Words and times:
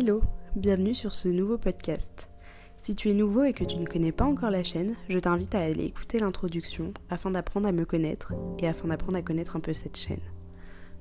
Hello, 0.00 0.22
bienvenue 0.54 0.94
sur 0.94 1.12
ce 1.12 1.26
nouveau 1.26 1.58
podcast. 1.58 2.30
Si 2.76 2.94
tu 2.94 3.10
es 3.10 3.14
nouveau 3.14 3.42
et 3.42 3.52
que 3.52 3.64
tu 3.64 3.78
ne 3.78 3.84
connais 3.84 4.12
pas 4.12 4.26
encore 4.26 4.52
la 4.52 4.62
chaîne, 4.62 4.94
je 5.08 5.18
t'invite 5.18 5.56
à 5.56 5.58
aller 5.58 5.86
écouter 5.86 6.20
l'introduction 6.20 6.94
afin 7.10 7.32
d'apprendre 7.32 7.66
à 7.66 7.72
me 7.72 7.84
connaître 7.84 8.32
et 8.60 8.68
afin 8.68 8.86
d'apprendre 8.86 9.18
à 9.18 9.22
connaître 9.22 9.56
un 9.56 9.60
peu 9.60 9.72
cette 9.72 9.96
chaîne. 9.96 10.20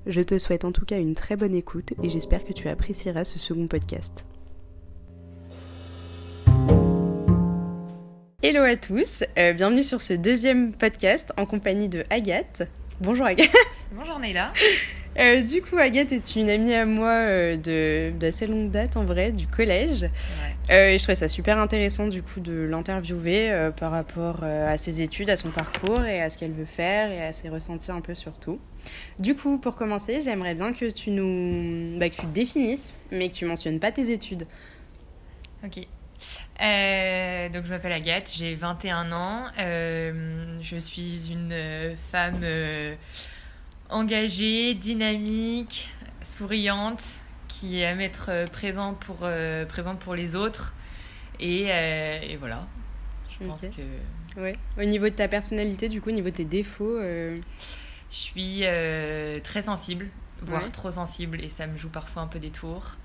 Je 0.08 0.20
te 0.24 0.40
souhaite 0.40 0.66
en 0.66 0.72
tout 0.72 0.84
cas 0.84 0.98
une 0.98 1.14
très 1.14 1.36
bonne 1.36 1.54
écoute 1.54 1.94
et 2.02 2.10
j'espère 2.10 2.44
que 2.44 2.54
tu 2.54 2.70
apprécieras 2.70 3.24
ce 3.24 3.38
second 3.38 3.68
podcast. 3.68 4.26
Hello 8.42 8.64
à 8.64 8.78
tous, 8.78 9.24
euh, 9.38 9.54
bienvenue 9.54 9.84
sur 9.84 10.02
ce 10.02 10.14
deuxième 10.14 10.74
podcast 10.74 11.32
en 11.38 11.46
compagnie 11.46 11.88
de 11.88 12.04
Agathe. 12.10 12.64
Bonjour 13.00 13.28
Agathe. 13.28 13.54
Bonjour 13.92 14.18
Neila. 14.18 14.54
Euh, 15.18 15.42
du 15.42 15.62
coup, 15.62 15.78
Agathe 15.78 16.12
est 16.12 16.36
une 16.36 16.50
amie 16.50 16.74
à 16.74 16.86
moi 16.86 17.10
euh, 17.10 18.12
d'assez 18.12 18.46
longue 18.46 18.70
date 18.70 18.98
en 18.98 19.04
vrai, 19.04 19.32
du 19.32 19.48
collège. 19.48 20.10
Euh, 20.70 20.90
et 20.90 20.98
je 20.98 21.04
trouvais 21.04 21.16
ça 21.16 21.28
super 21.28 21.58
intéressant 21.58 22.08
du 22.08 22.22
coup 22.22 22.40
de 22.40 22.54
l'interviewer 22.70 23.52
euh, 23.52 23.72
par 23.72 23.92
rapport 23.92 24.44
à 24.44 24.78
ses 24.78 25.02
études, 25.02 25.30
à 25.30 25.36
son 25.36 25.50
parcours 25.50 26.04
et 26.04 26.22
à 26.22 26.30
ce 26.30 26.38
qu'elle 26.38 26.52
veut 26.52 26.66
faire 26.66 27.10
et 27.12 27.24
à 27.24 27.34
ses 27.34 27.50
ressentis 27.50 27.92
un 27.92 28.02
peu 28.02 28.16
surtout. 28.16 28.60
Du 29.20 29.36
coup, 29.36 29.58
pour 29.58 29.76
commencer, 29.76 30.22
j'aimerais 30.22 30.54
bien 30.54 30.74
que 30.74 30.92
tu 30.92 31.10
nous, 31.10 31.98
bah, 31.98 32.10
que 32.10 32.16
tu 32.16 32.22
te 32.22 32.28
définisses, 32.28 32.98
mais 33.12 33.30
que 33.30 33.34
tu 33.34 33.46
mentionnes 33.46 33.80
pas 33.80 33.92
tes 33.92 34.12
études. 34.12 34.46
Ok. 35.64 35.80
Euh, 36.62 37.50
donc 37.50 37.66
je 37.66 37.70
m'appelle 37.70 37.92
Agathe, 37.92 38.30
j'ai 38.34 38.56
21 38.56 39.12
ans. 39.12 39.46
Euh, 39.60 40.58
je 40.62 40.78
suis 40.78 41.32
une 41.32 41.96
femme 42.12 42.42
euh, 42.44 42.96
engagée, 43.90 44.74
dynamique, 44.74 45.90
souriante, 46.24 47.04
qui 47.48 47.80
aime 47.82 48.02
être 48.02 48.26
euh, 48.30 48.46
présente 48.46 49.00
pour, 49.00 49.20
euh, 49.24 49.66
présente 49.66 50.00
pour 50.00 50.16
les 50.16 50.36
autres. 50.36 50.74
Et, 51.40 51.68
euh, 51.72 52.20
et 52.22 52.36
voilà. 52.38 52.68
Je 53.40 53.46
pense 53.46 53.62
que 53.62 54.40
Ouais. 54.40 54.56
Au 54.78 54.84
niveau 54.84 55.06
de 55.06 55.16
ta 55.16 55.28
personnalité, 55.28 55.90
du 55.90 56.00
coup, 56.00 56.10
au 56.10 56.14
niveau 56.14 56.30
de 56.30 56.36
tes 56.36 56.46
défauts, 56.46 56.98
euh, 57.00 57.40
je 58.12 58.16
suis 58.16 58.62
très 59.44 59.64
sensible, 59.64 60.10
voire 60.44 60.64
Ouais. 60.64 60.70
trop 60.70 60.92
sensible, 60.92 61.42
et 61.44 61.50
ça 61.50 61.66
me 61.66 61.76
joue 61.78 61.90
parfois 61.90 62.22
un 62.22 62.28
peu 62.28 62.38
des 62.38 62.52
tours. 62.52 62.98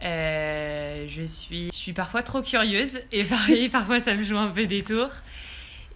Je 0.00 1.24
suis, 1.26 1.68
je 1.72 1.76
suis 1.76 1.92
parfois 1.92 2.22
trop 2.22 2.40
curieuse 2.42 2.98
et 3.12 3.24
pareil, 3.28 3.68
parfois 3.68 4.00
ça 4.00 4.14
me 4.14 4.24
joue 4.24 4.38
un 4.38 4.48
peu 4.48 4.66
des 4.66 4.82
tours. 4.82 5.10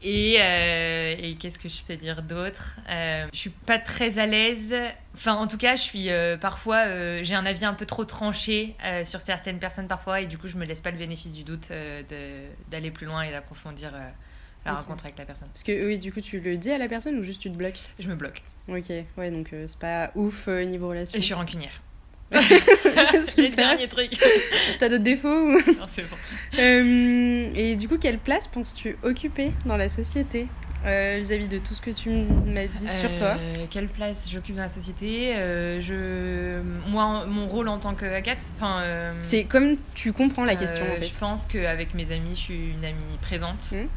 Et, 0.03 0.37
euh, 0.41 1.15
et 1.19 1.37
qu'est-ce 1.37 1.59
que 1.59 1.69
je 1.69 1.83
peux 1.85 1.97
dire 1.97 2.23
d'autre 2.23 2.77
euh, 2.89 3.27
Je 3.33 3.39
suis 3.39 3.51
pas 3.51 3.79
très 3.79 4.19
à 4.19 4.27
l'aise. 4.27 4.75
Enfin, 5.15 5.35
en 5.35 5.47
tout 5.47 5.59
cas, 5.59 5.77
je 5.77 5.83
suis 5.83 6.11
euh, 6.11 6.37
parfois, 6.37 6.85
j'ai 7.23 7.35
un 7.35 7.47
avis 7.47 7.65
un 7.65 7.75
peu 7.75 7.87
trop 7.87 8.05
tranché 8.05 8.77
sur 9.05 9.21
certaines 9.21 9.59
personnes 9.59 9.89
parfois, 9.89 10.21
et 10.21 10.27
du 10.27 10.39
coup, 10.39 10.49
je 10.49 10.57
me 10.57 10.65
laisse 10.65 10.81
pas 10.81 10.91
le 10.91 10.99
bénéfice 10.99 11.33
du 11.33 11.45
doute 11.45 11.69
d'aller 11.69 12.91
plus 12.91 13.07
loin 13.07 13.23
et 13.23 13.31
d'approfondir 13.31 13.93
la 14.65 14.75
rencontre 14.75 15.05
avec 15.07 15.19
la 15.19 15.25
personne. 15.25 15.49
parce 15.49 15.63
que 15.63 15.87
oui, 15.87 15.99
du 15.99 16.13
coup, 16.13 16.21
tu 16.21 16.41
le 16.41 16.57
dis 16.57 16.71
à 16.73 16.79
la 16.79 16.89
personne 16.89 17.17
ou 17.19 17.23
juste 17.23 17.41
tu 17.41 17.51
te 17.51 17.57
bloques? 17.57 17.81
Je 17.99 18.09
me 18.09 18.17
bloque 18.17 18.43
Ok, 18.69 18.91
ouais, 19.17 19.31
donc 19.31 19.49
c'est 19.51 19.79
pas 19.79 20.11
ouf 20.17 20.49
niveau 20.49 20.89
relation. 20.89 21.17
et 21.17 21.21
je 21.21 21.27
suis 21.27 21.35
rancunière. 21.35 21.81
C'est 22.33 22.41
le 23.17 23.21
Super. 23.23 23.57
dernier 23.57 23.89
truc. 23.89 24.11
T'as 24.79 24.89
d'autres 24.89 25.03
défauts 25.03 25.51
Non, 25.51 25.59
c'est 25.95 26.03
bon. 26.03 26.17
Euh, 26.59 27.51
Et 27.55 27.77
du 27.77 27.89
coup, 27.89 27.99
quelle 27.99 28.19
place 28.19 28.49
penses-tu 28.49 28.97
occuper 29.03 29.53
dans 29.65 29.77
la 29.77 29.89
société 29.89 30.49
euh, 30.85 31.19
vis-à-vis 31.19 31.49
de 31.49 31.59
tout 31.59 31.75
ce 31.75 31.81
que 31.81 31.91
tu 31.91 32.11
m'as 32.11 32.67
dit 32.67 32.89
sur 33.01 33.15
toi? 33.17 33.37
Euh, 33.39 33.67
Quelle 33.71 33.89
place 33.89 34.29
j'occupe 34.31 34.55
dans 34.57 34.63
la 34.63 34.69
société? 34.69 35.35
Euh, 35.37 35.81
je... 35.81 36.61
Moi, 36.91 37.27
mon 37.27 37.49
rôle 37.49 37.69
en 37.69 37.79
tant 37.79 37.95
qu'Agathe, 37.95 38.45
enfin, 38.57 38.83
euh, 38.83 39.13
C'est 39.23 39.45
comme 39.47 39.77
tu 39.95 40.13
comprends 40.13 40.45
la 40.45 40.55
question 40.57 40.85
euh, 40.85 40.93
en 40.93 41.01
fait. 41.01 41.09
Je 41.09 41.19
pense 41.19 41.47
qu'avec 41.47 41.95
mes 41.95 42.11
amis, 42.12 42.37
je 42.37 42.41
suis 42.41 42.71
une 42.73 42.84
amie 42.84 43.19
présente, 43.21 43.73
Mhm. 43.73 43.89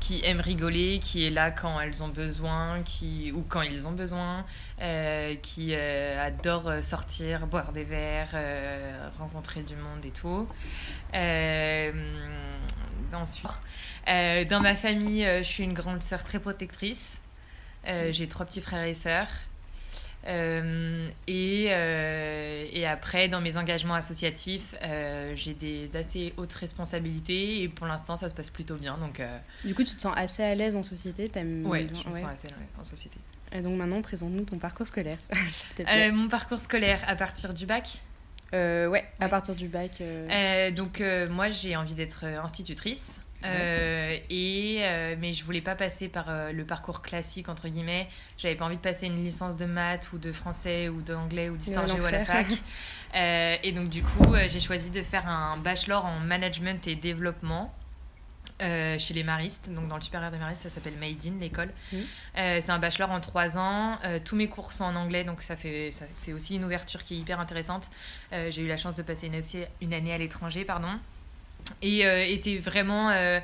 Qui 0.00 0.24
aime 0.24 0.40
rigoler, 0.40 0.98
qui 1.00 1.24
est 1.24 1.30
là 1.30 1.50
quand 1.50 1.78
elles 1.80 2.02
ont 2.02 2.08
besoin, 2.08 2.82
qui 2.82 3.32
ou 3.32 3.42
quand 3.42 3.62
ils 3.62 3.86
ont 3.86 3.92
besoin, 3.92 4.44
euh, 4.80 5.36
qui 5.36 5.74
euh, 5.74 6.26
adore 6.26 6.68
euh, 6.68 6.82
sortir, 6.82 7.46
boire 7.46 7.72
des 7.72 7.84
verres, 7.84 8.34
rencontrer 9.18 9.62
du 9.62 9.76
monde 9.76 10.04
et 10.04 10.10
tout. 10.10 10.48
Ensuite, 13.12 13.50
dans 14.06 14.60
ma 14.60 14.74
famille, 14.74 15.24
je 15.38 15.44
suis 15.44 15.64
une 15.64 15.74
grande 15.74 16.02
sœur 16.02 16.24
très 16.24 16.40
protectrice. 16.40 17.18
J'ai 17.84 18.28
trois 18.28 18.46
petits 18.46 18.62
frères 18.62 18.84
et 18.84 18.94
sœurs. 18.94 19.28
Euh, 20.26 21.08
et, 21.26 21.68
euh, 21.70 22.66
et 22.70 22.86
après, 22.86 23.28
dans 23.28 23.40
mes 23.40 23.56
engagements 23.56 23.94
associatifs, 23.94 24.74
euh, 24.82 25.32
j'ai 25.34 25.54
des 25.54 25.90
assez 25.96 26.34
hautes 26.36 26.52
responsabilités 26.52 27.62
et 27.62 27.68
pour 27.68 27.86
l'instant, 27.86 28.16
ça 28.16 28.28
se 28.28 28.34
passe 28.34 28.50
plutôt 28.50 28.76
bien. 28.76 28.98
Donc, 28.98 29.20
Du 29.64 29.74
coup, 29.74 29.84
tu 29.84 29.94
te 29.94 30.00
sens 30.00 30.14
assez 30.16 30.42
à 30.42 30.54
l'aise 30.54 30.76
en 30.76 30.82
société 30.82 31.28
ouais, 31.70 31.84
bien- 31.84 32.02
je 32.04 32.08
me 32.08 32.14
ouais. 32.14 32.20
sens 32.20 32.30
assez 32.30 32.48
ouais, 32.48 32.68
en 32.78 32.84
société. 32.84 33.16
Et 33.52 33.62
donc 33.62 33.76
maintenant, 33.76 34.00
présente-nous 34.02 34.44
ton 34.44 34.58
parcours 34.58 34.86
scolaire. 34.86 35.18
plaît. 35.84 36.10
Mon 36.12 36.28
parcours 36.28 36.60
scolaire 36.60 37.02
à 37.06 37.16
partir 37.16 37.54
du 37.54 37.66
bac? 37.66 37.98
Euh, 38.52 38.88
ouais, 38.88 39.04
à 39.20 39.24
ouais. 39.24 39.30
partir 39.30 39.54
du 39.54 39.68
bac. 39.68 40.00
donc, 40.72 41.00
moi, 41.30 41.50
j'ai 41.50 41.76
envie 41.76 41.94
d'être 41.94 42.24
institutrice. 42.24 43.14
Euh, 43.44 44.18
et 44.28 44.80
euh, 44.84 45.16
mais 45.18 45.32
je 45.32 45.44
voulais 45.44 45.62
pas 45.62 45.74
passer 45.74 46.08
par 46.08 46.28
euh, 46.28 46.52
le 46.52 46.66
parcours 46.66 47.00
classique 47.00 47.48
entre 47.48 47.68
guillemets 47.68 48.06
j'avais 48.36 48.54
pas 48.54 48.66
envie 48.66 48.76
de 48.76 48.82
passer 48.82 49.06
une 49.06 49.24
licence 49.24 49.56
de 49.56 49.64
maths 49.64 50.12
ou 50.12 50.18
de 50.18 50.30
français 50.30 50.90
ou 50.90 51.00
d'anglais 51.00 51.48
ou 51.48 51.56
d'histoire 51.56 51.88
géo 51.88 52.04
à 52.04 52.10
la 52.10 52.20
fac 52.20 52.46
et 53.14 53.72
donc 53.72 53.88
du 53.88 54.02
coup 54.02 54.34
j'ai 54.48 54.60
choisi 54.60 54.90
de 54.90 55.02
faire 55.02 55.26
un 55.26 55.56
bachelor 55.56 56.04
en 56.04 56.20
management 56.20 56.86
et 56.86 56.96
développement 56.96 57.74
euh, 58.62 58.98
chez 58.98 59.14
les 59.14 59.22
maristes, 59.22 59.70
donc 59.70 59.88
dans 59.88 59.96
le 59.96 60.02
supérieur 60.02 60.30
des 60.30 60.38
maristes, 60.38 60.62
ça 60.62 60.70
s'appelle 60.70 60.96
Made 60.98 61.24
in 61.26 61.38
l'école. 61.40 61.72
Euh, 62.36 62.60
c'est 62.60 62.70
un 62.70 62.78
bachelor 62.78 63.10
en 63.10 63.20
trois 63.20 63.56
ans. 63.56 63.98
Euh, 64.04 64.18
tous 64.22 64.36
mes 64.36 64.48
cours 64.48 64.72
sont 64.72 64.84
en 64.84 64.96
anglais, 64.96 65.24
donc 65.24 65.40
ça 65.42 65.56
fait, 65.56 65.92
ça- 65.92 66.04
c'est 66.12 66.32
aussi 66.32 66.56
une 66.56 66.64
ouverture 66.64 67.04
qui 67.04 67.14
est 67.14 67.18
hyper 67.18 67.40
intéressante. 67.40 67.88
J'ai 68.32 68.62
eu 68.62 68.66
la 68.68 68.76
chance 68.76 68.94
de 68.94 69.02
passer 69.02 69.28
une, 69.28 69.40
une 69.80 69.94
année 69.94 70.12
à 70.12 70.18
l'étranger, 70.18 70.64
pardon. 70.64 70.98
Et, 71.82 72.06
euh, 72.06 72.24
et 72.24 72.36
c'est 72.38 72.56
vraiment 72.56 73.10
euh, 73.10 73.40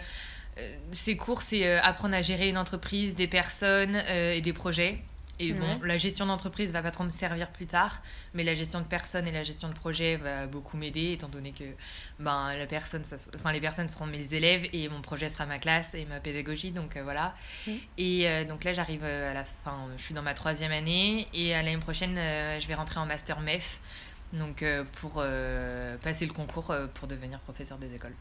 euh, 0.59 0.77
ces 0.93 1.17
cours, 1.17 1.43
c'est 1.43 1.77
apprendre 1.79 2.15
à 2.15 2.23
gérer 2.23 2.49
une 2.49 2.59
entreprise, 2.59 3.15
des 3.15 3.27
personnes 3.27 3.97
euh, 3.97 4.33
et 4.35 4.41
des 4.41 4.53
projets. 4.53 4.99
Et 5.39 5.53
bon, 5.53 5.81
la 5.83 5.99
gestion 5.99 6.25
d'entreprise 6.25 6.73
va 6.73 6.81
pas 6.81 6.91
trop 6.91 7.05
me 7.05 7.11
servir 7.11 7.51
plus 7.51 7.67
tard, 7.67 8.01
mais 8.33 8.43
la 8.43 8.55
gestion 8.55 8.81
de 8.81 8.87
personnes 8.87 9.29
et 9.29 9.33
la 9.33 9.43
gestion 9.43 9.69
de 9.69 9.75
projet 9.75 10.17
va 10.17 10.47
beaucoup 10.47 10.79
m'aider, 10.79 11.13
étant 11.13 11.29
donné 11.29 11.53
que 11.53 11.65
ben, 12.19 12.57
la 12.57 12.65
personne, 12.65 13.05
ça 13.05 13.17
enfin, 13.35 13.53
les 13.53 13.61
personnes 13.61 13.91
seront 13.91 14.07
mes 14.07 14.33
élèves 14.33 14.67
et 14.73 14.89
mon 14.89 15.03
projet 15.03 15.29
sera 15.29 15.45
ma 15.45 15.59
classe 15.59 15.93
et 15.93 16.07
ma 16.07 16.21
pédagogie, 16.21 16.71
donc 16.71 16.97
euh, 16.97 17.03
voilà. 17.03 17.35
Et 17.99 18.27
euh, 18.27 18.45
donc 18.47 18.65
là, 18.65 18.73
j'arrive 18.73 19.05
à 19.05 19.35
la 19.35 19.45
fin, 19.45 19.89
je 19.99 20.03
suis 20.03 20.15
dans 20.15 20.23
ma 20.23 20.33
troisième 20.33 20.73
année 20.73 21.29
et 21.35 21.55
à 21.55 21.63
l'année 21.63 21.77
prochaine, 21.77 22.15
je 22.17 22.67
vais 22.67 22.75
rentrer 22.75 22.99
en 22.99 23.05
master 23.05 23.41
MEF, 23.41 23.79
donc 24.33 24.63
euh, 24.63 24.85
pour 25.01 25.15
euh, 25.17 25.97
passer 25.99 26.27
le 26.27 26.33
concours 26.33 26.71
euh, 26.71 26.87
pour 26.87 27.09
devenir 27.09 27.41
professeur 27.41 27.79
des 27.79 27.95
écoles. 27.95 28.15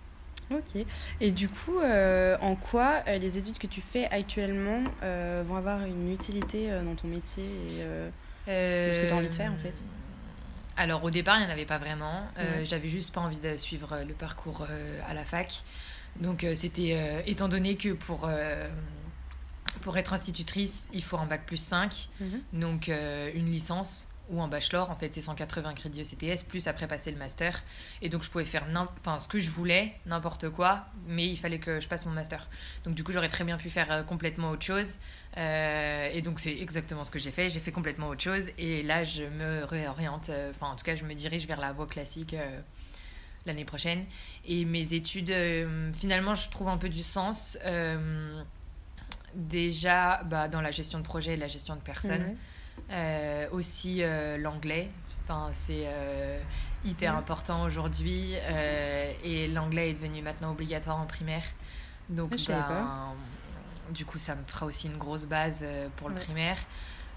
Ok. 0.52 0.86
Et 1.22 1.32
du 1.32 1.50
coup, 1.50 1.80
euh, 1.80 2.38
en 2.40 2.56
quoi 2.56 3.04
euh, 3.08 3.18
les 3.18 3.38
études 3.38 3.58
que 3.58 3.68
tu 3.68 3.82
fais 3.82 4.06
actuellement 4.12 4.84
euh, 5.02 5.44
vont 5.48 5.56
avoir 5.56 5.84
une 5.84 6.12
utilité 6.12 6.70
dans 6.70 6.96
ton 6.96 7.08
métier 7.08 7.44
et, 7.44 7.82
ce 8.48 9.02
que 9.02 9.10
t'as 9.10 9.16
envie 9.16 9.30
de 9.30 9.34
faire, 9.34 9.52
en 9.52 9.58
fait? 9.58 9.74
Alors 10.78 11.04
au 11.04 11.10
départ, 11.10 11.38
il 11.38 11.42
n'y 11.42 11.48
en 11.48 11.52
avait 11.52 11.66
pas 11.66 11.80
vraiment. 11.80 12.28
Ouais. 12.38 12.66
J'avais 12.66 12.90
juste 12.90 13.14
pas 13.14 13.22
envie 13.22 13.38
de 13.38 13.58
suivre 13.58 14.04
le 14.06 14.14
parcours 14.14 14.68
à 15.08 15.14
la 15.14 15.24
fac. 15.26 15.64
Donc 16.20 16.46
c'était, 16.54 17.24
étant 17.26 17.48
donné 17.48 17.76
que 17.76 17.94
pour, 17.94 18.30
pour 19.82 19.98
être 19.98 20.14
institutrice, 20.14 20.88
il 20.94 21.04
faut 21.04 21.18
un 21.18 21.26
bac 21.26 21.46
plus 21.46 21.58
5, 21.58 22.10
Mhm. 22.20 22.42
donc 22.54 22.90
euh, 22.90 23.32
une 23.34 23.52
licence 23.52 24.08
ou 24.30 24.42
un 24.42 24.48
bachelor, 24.48 24.90
en 24.90 24.96
fait 24.96 25.14
c'est 25.14 25.22
180 25.22 25.74
crédits 25.74 26.02
ECTS, 26.02 26.44
plus 26.44 26.68
après 26.68 26.88
passer 26.88 27.12
le 27.12 27.18
master. 27.18 27.64
Et 28.02 28.10
donc 28.10 28.24
je 28.24 28.30
pouvais 28.30 28.46
faire 28.46 28.66
ce 29.20 29.28
que 29.28 29.40
je 29.40 29.50
voulais, 29.50 29.94
n'importe 30.06 30.50
quoi, 30.50 30.86
mais 31.08 31.28
il 31.28 31.38
fallait 31.38 31.60
que 31.60 31.80
je 31.80 31.88
passe 31.88 32.06
mon 32.06 32.12
master. 32.12 32.48
Donc 32.84 32.96
du 32.96 33.04
coup 33.04 33.12
j'aurais 33.12 33.30
très 33.30 33.44
bien 33.44 33.58
pu 33.58 33.70
faire 33.70 33.92
euh, 33.92 34.04
complètement 34.04 34.52
autre 34.52 34.64
chose. 34.64 34.88
Euh, 35.38 36.10
et 36.12 36.22
donc 36.22 36.40
c'est 36.40 36.58
exactement 36.58 37.04
ce 37.04 37.12
que 37.12 37.20
j'ai 37.20 37.32
fait, 37.32 37.50
j'ai 37.50 37.60
fait 37.60 37.72
complètement 37.72 38.08
autre 38.08 38.22
chose. 38.22 38.44
Et 38.58 38.84
là 38.84 39.04
je 39.04 39.24
me 39.24 39.64
réoriente, 39.64 40.30
euh, 40.30 40.52
enfin 40.52 40.68
en 40.68 40.76
tout 40.76 40.86
cas 40.86 40.96
je 40.96 41.04
me 41.04 41.14
dirige 41.14 41.46
vers 41.48 41.60
la 41.60 41.72
voie 41.74 41.88
classique. 41.88 42.36
l'année 43.46 43.66
prochaine 43.66 44.06
et 44.46 44.66
mes 44.66 44.94
études 44.96 45.32
finalement 45.94 46.34
je 46.34 46.50
trouve 46.50 46.68
un 46.68 46.78
peu 46.78 46.90
du 46.90 47.04
sens 47.04 47.56
déjà 49.36 50.24
bah, 50.24 50.48
dans 50.48 50.62
la 50.62 50.72
gestion 50.72 51.00
de 51.00 51.04
projet 51.04 51.34
et 51.34 51.38
la 51.38 51.48
gestion 51.48 51.76
de 51.76 51.82
personnes. 51.82 52.36
Euh, 52.92 53.48
aussi 53.52 54.04
euh, 54.04 54.38
l'anglais. 54.38 54.92
Enfin, 55.24 55.52
c'est 55.54 55.84
euh, 55.88 56.42
hyper 56.84 57.14
Ouais. 57.14 57.20
important 57.20 57.64
aujourd'hui 57.64 58.34
et 59.24 59.48
l'anglais 59.48 59.90
est 59.90 59.94
devenu 59.94 60.22
maintenant 60.22 60.52
obligatoire 60.52 61.00
en 61.00 61.08
primaire. 61.08 61.44
Donc, 62.10 62.32
Ah, 62.32 62.44
ben, 62.48 63.16
du 63.90 64.06
coup, 64.06 64.20
ça 64.20 64.36
me 64.36 64.44
fera 64.46 64.66
aussi 64.68 64.88
une 64.88 64.98
grosse 64.98 65.26
base 65.26 65.66
pour 65.96 66.10
le 66.10 66.16
Ouais. 66.16 66.22
primaire. 66.24 66.58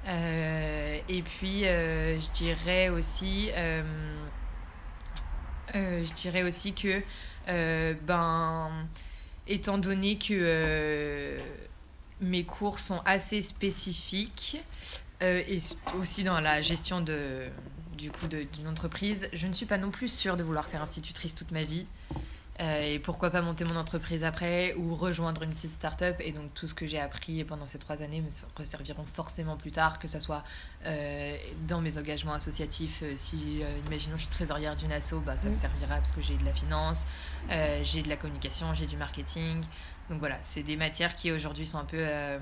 Et 0.06 1.22
puis, 1.22 1.62
je 1.64 2.31
dirais 2.32 2.88
aussi, 2.88 3.50
euh, 5.75 6.04
je 6.04 6.12
dirais 6.14 6.43
aussi 6.43 6.75
que, 6.75 7.02
ben, 7.46 8.88
étant 9.46 9.78
donné 9.78 10.19
que 10.19 11.38
mes 12.20 12.44
cours 12.44 12.81
sont 12.81 13.00
assez 13.04 13.43
spécifiques, 13.43 14.56
et 15.20 15.58
aussi 15.98 16.24
dans 16.24 16.40
la 16.40 16.62
gestion 16.62 17.00
de, 17.00 17.48
du 17.96 18.10
coup 18.10 18.26
d'une 18.28 18.68
entreprise, 18.68 19.28
je 19.32 19.46
ne 19.46 19.52
suis 19.52 19.66
pas 19.66 19.78
non 19.78 19.90
plus 19.90 20.08
sûre 20.08 20.36
de 20.36 20.42
vouloir 20.42 20.66
faire 20.66 20.82
institutrice 20.82 21.34
toute 21.34 21.50
ma 21.50 21.64
vie. 21.64 21.86
Euh, 22.60 22.94
et 22.94 22.98
pourquoi 22.98 23.30
pas 23.30 23.40
monter 23.40 23.64
mon 23.64 23.76
entreprise 23.76 24.24
après 24.24 24.74
ou 24.74 24.96
rejoindre 24.96 25.44
une 25.44 25.54
petite 25.54 25.70
start-up. 25.70 26.16
Et 26.18 26.32
donc 26.32 26.52
tout 26.54 26.66
ce 26.66 26.74
que 26.74 26.86
j'ai 26.86 26.98
appris 26.98 27.44
pendant 27.44 27.66
ces 27.66 27.78
trois 27.78 28.02
années 28.02 28.20
me 28.20 28.30
resserviront 28.56 29.04
forcément 29.04 29.56
plus 29.56 29.70
tard, 29.70 30.00
que 30.00 30.08
ce 30.08 30.18
soit 30.18 30.42
euh, 30.84 31.36
dans 31.68 31.80
mes 31.80 31.98
engagements 31.98 32.32
associatifs. 32.32 33.00
Euh, 33.02 33.14
si, 33.16 33.62
imaginons, 33.86 34.16
je 34.16 34.22
suis 34.22 34.30
trésorière 34.30 34.74
d'une 34.74 34.90
asso, 34.90 35.14
bah, 35.24 35.36
ça 35.36 35.48
me 35.48 35.54
servira 35.54 35.96
parce 35.96 36.10
que 36.10 36.20
j'ai 36.20 36.36
de 36.36 36.44
la 36.44 36.52
finance, 36.52 37.06
j'ai 37.82 38.02
de 38.02 38.08
la 38.08 38.16
communication, 38.16 38.74
j'ai 38.74 38.86
du 38.86 38.96
marketing. 38.96 39.64
Donc 40.10 40.20
voilà, 40.20 40.38
c'est 40.43 40.62
des 40.62 40.76
matières 40.76 41.14
qui 41.16 41.31
aujourd'hui 41.31 41.66
sont 41.66 41.78
un 41.78 41.84
peu 41.84 41.99
euh, 42.00 42.38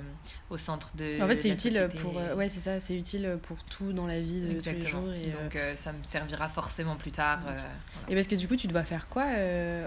au 0.51 0.57
centre 0.57 0.97
de. 0.97 1.21
En 1.21 1.27
fait, 1.27 1.41
c'est 1.41 1.49
utile 1.49 1.89
pour. 2.01 2.17
Euh, 2.17 2.35
ouais, 2.35 2.49
c'est 2.49 2.61
ça, 2.61 2.79
c'est 2.79 2.97
utile 2.97 3.39
pour 3.43 3.65
tout 3.65 3.93
dans 3.93 4.07
la 4.07 4.21
vie 4.21 4.41
de 4.41 4.53
Exactement. 4.53 5.03
tous 5.03 5.11
les 5.11 5.25
jours. 5.25 5.39
Et, 5.41 5.43
Donc 5.43 5.57
euh, 5.57 5.75
ça 5.77 5.93
me 5.93 6.05
servira 6.05 6.49
forcément 6.49 6.97
plus 6.97 7.13
tard. 7.13 7.41
Et 8.09 8.15
parce 8.15 8.29
que 8.29 8.37
du 8.37 8.47
coup, 8.47 8.57
tu 8.57 8.69
dois 8.69 8.85
faire 8.85 9.09
quoi, 9.09 9.27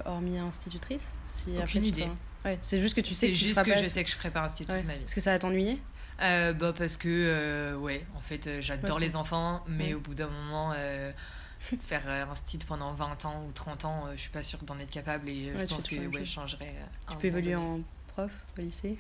hormis 0.05 0.37
institutrice 0.37 1.07
si 1.25 1.57
Aucune 1.57 1.85
idée. 1.85 2.07
Ouais, 2.45 2.57
c'est 2.61 2.79
juste 2.79 2.95
que 2.95 3.01
tu 3.01 3.13
sais 3.13 3.27
que, 3.29 3.33
juste 3.33 3.61
que 3.61 3.81
je 3.81 3.87
sais 3.87 4.03
que 4.05 4.09
je 4.09 4.15
ferai 4.15 4.31
pas 4.31 4.41
institut 4.41 4.71
ouais. 4.71 4.83
ma 4.83 4.95
vie. 4.95 5.03
Est-ce 5.03 5.15
que 5.15 5.21
ça 5.21 5.31
va 5.31 5.39
t'ennuyer 5.39 5.81
bah 6.19 6.73
parce 6.77 6.97
que 6.97 7.75
ouais, 7.75 8.05
en 8.17 8.21
fait, 8.21 8.61
j'adore 8.61 8.99
les 8.99 9.15
enfants, 9.15 9.63
mais 9.67 9.93
au 9.93 9.99
bout 9.99 10.15
d'un 10.15 10.29
moment 10.29 10.73
faire 11.87 12.03
euh, 12.07 12.25
un 12.25 12.35
style 12.35 12.63
pendant 12.65 12.93
20 12.93 13.25
ans 13.25 13.45
ou 13.47 13.51
30 13.51 13.85
ans, 13.85 14.07
euh, 14.07 14.13
je 14.15 14.21
suis 14.21 14.29
pas 14.29 14.43
sûre 14.43 14.59
d'en 14.63 14.79
être 14.79 14.91
capable 14.91 15.29
et 15.29 15.49
euh, 15.49 15.65
je 15.65 15.73
pense 15.73 15.87
que 15.87 15.95
ouais, 15.95 16.25
je 16.25 16.31
changerais. 16.31 16.75
tu 17.09 17.17
peux 17.17 17.27
évoluer 17.27 17.55
en 17.55 17.81
prof 18.07 18.31
au 18.57 18.61
lycée? 18.61 18.97